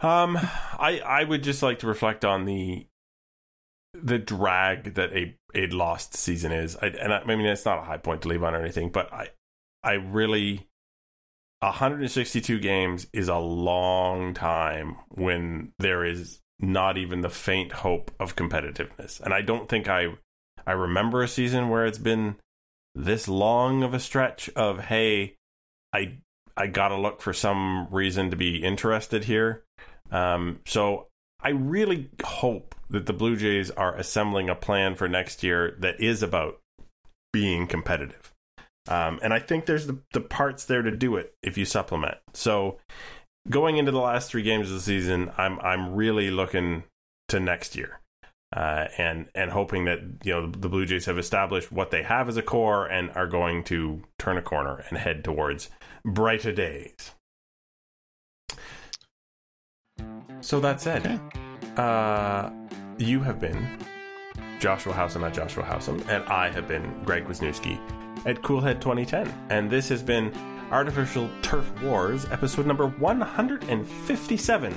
[0.01, 2.86] Um, I I would just like to reflect on the
[4.06, 6.78] the drag that a a lost season is.
[6.78, 8.89] I, and I, I mean, it's not a high point to leave on or anything,
[8.89, 9.30] but I
[9.84, 10.68] I really
[11.62, 18.36] 162 games is a long time when there is not even the faint hope of
[18.36, 19.20] competitiveness.
[19.20, 20.10] And I don't think I
[20.68, 22.36] I remember a season where it's been
[22.93, 25.36] this long of a stretch of hey,
[25.91, 26.20] I
[26.56, 29.64] I got to look for some reason to be interested here.
[30.12, 31.08] Um, so
[31.42, 36.00] I really hope that the Blue Jays are assembling a plan for next year that
[36.00, 36.60] is about
[37.34, 38.34] being competitive.
[38.88, 42.18] Um, and I think there's the, the parts there to do it if you supplement.
[42.34, 42.78] So
[43.50, 46.84] going into the last three games of the season, I'm I'm really looking
[47.30, 48.00] to next year.
[48.56, 52.30] Uh, and and hoping that you know the Blue Jays have established what they have
[52.30, 55.70] as a core and are going to turn a corner and head towards
[56.06, 57.14] brighter days.
[60.42, 61.20] So that said,
[61.78, 62.50] uh,
[62.98, 63.80] you have been
[64.60, 67.80] Joshua Howsam at Joshua Howsam, and I have been Greg Wisniewski
[68.26, 70.34] at Coolhead 2010, and this has been
[70.72, 74.74] Artificial Turf Wars, episode number 157,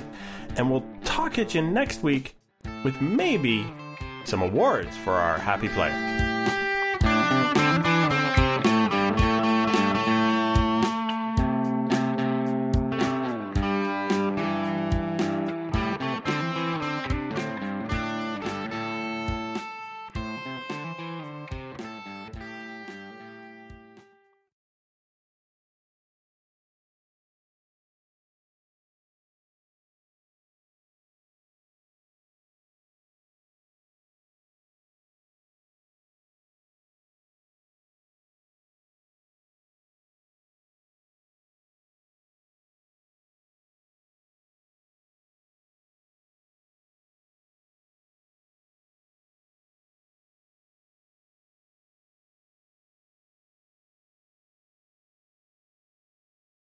[0.55, 2.35] and we'll talk at you next week
[2.83, 3.65] with maybe
[4.25, 6.18] some awards for our happy player.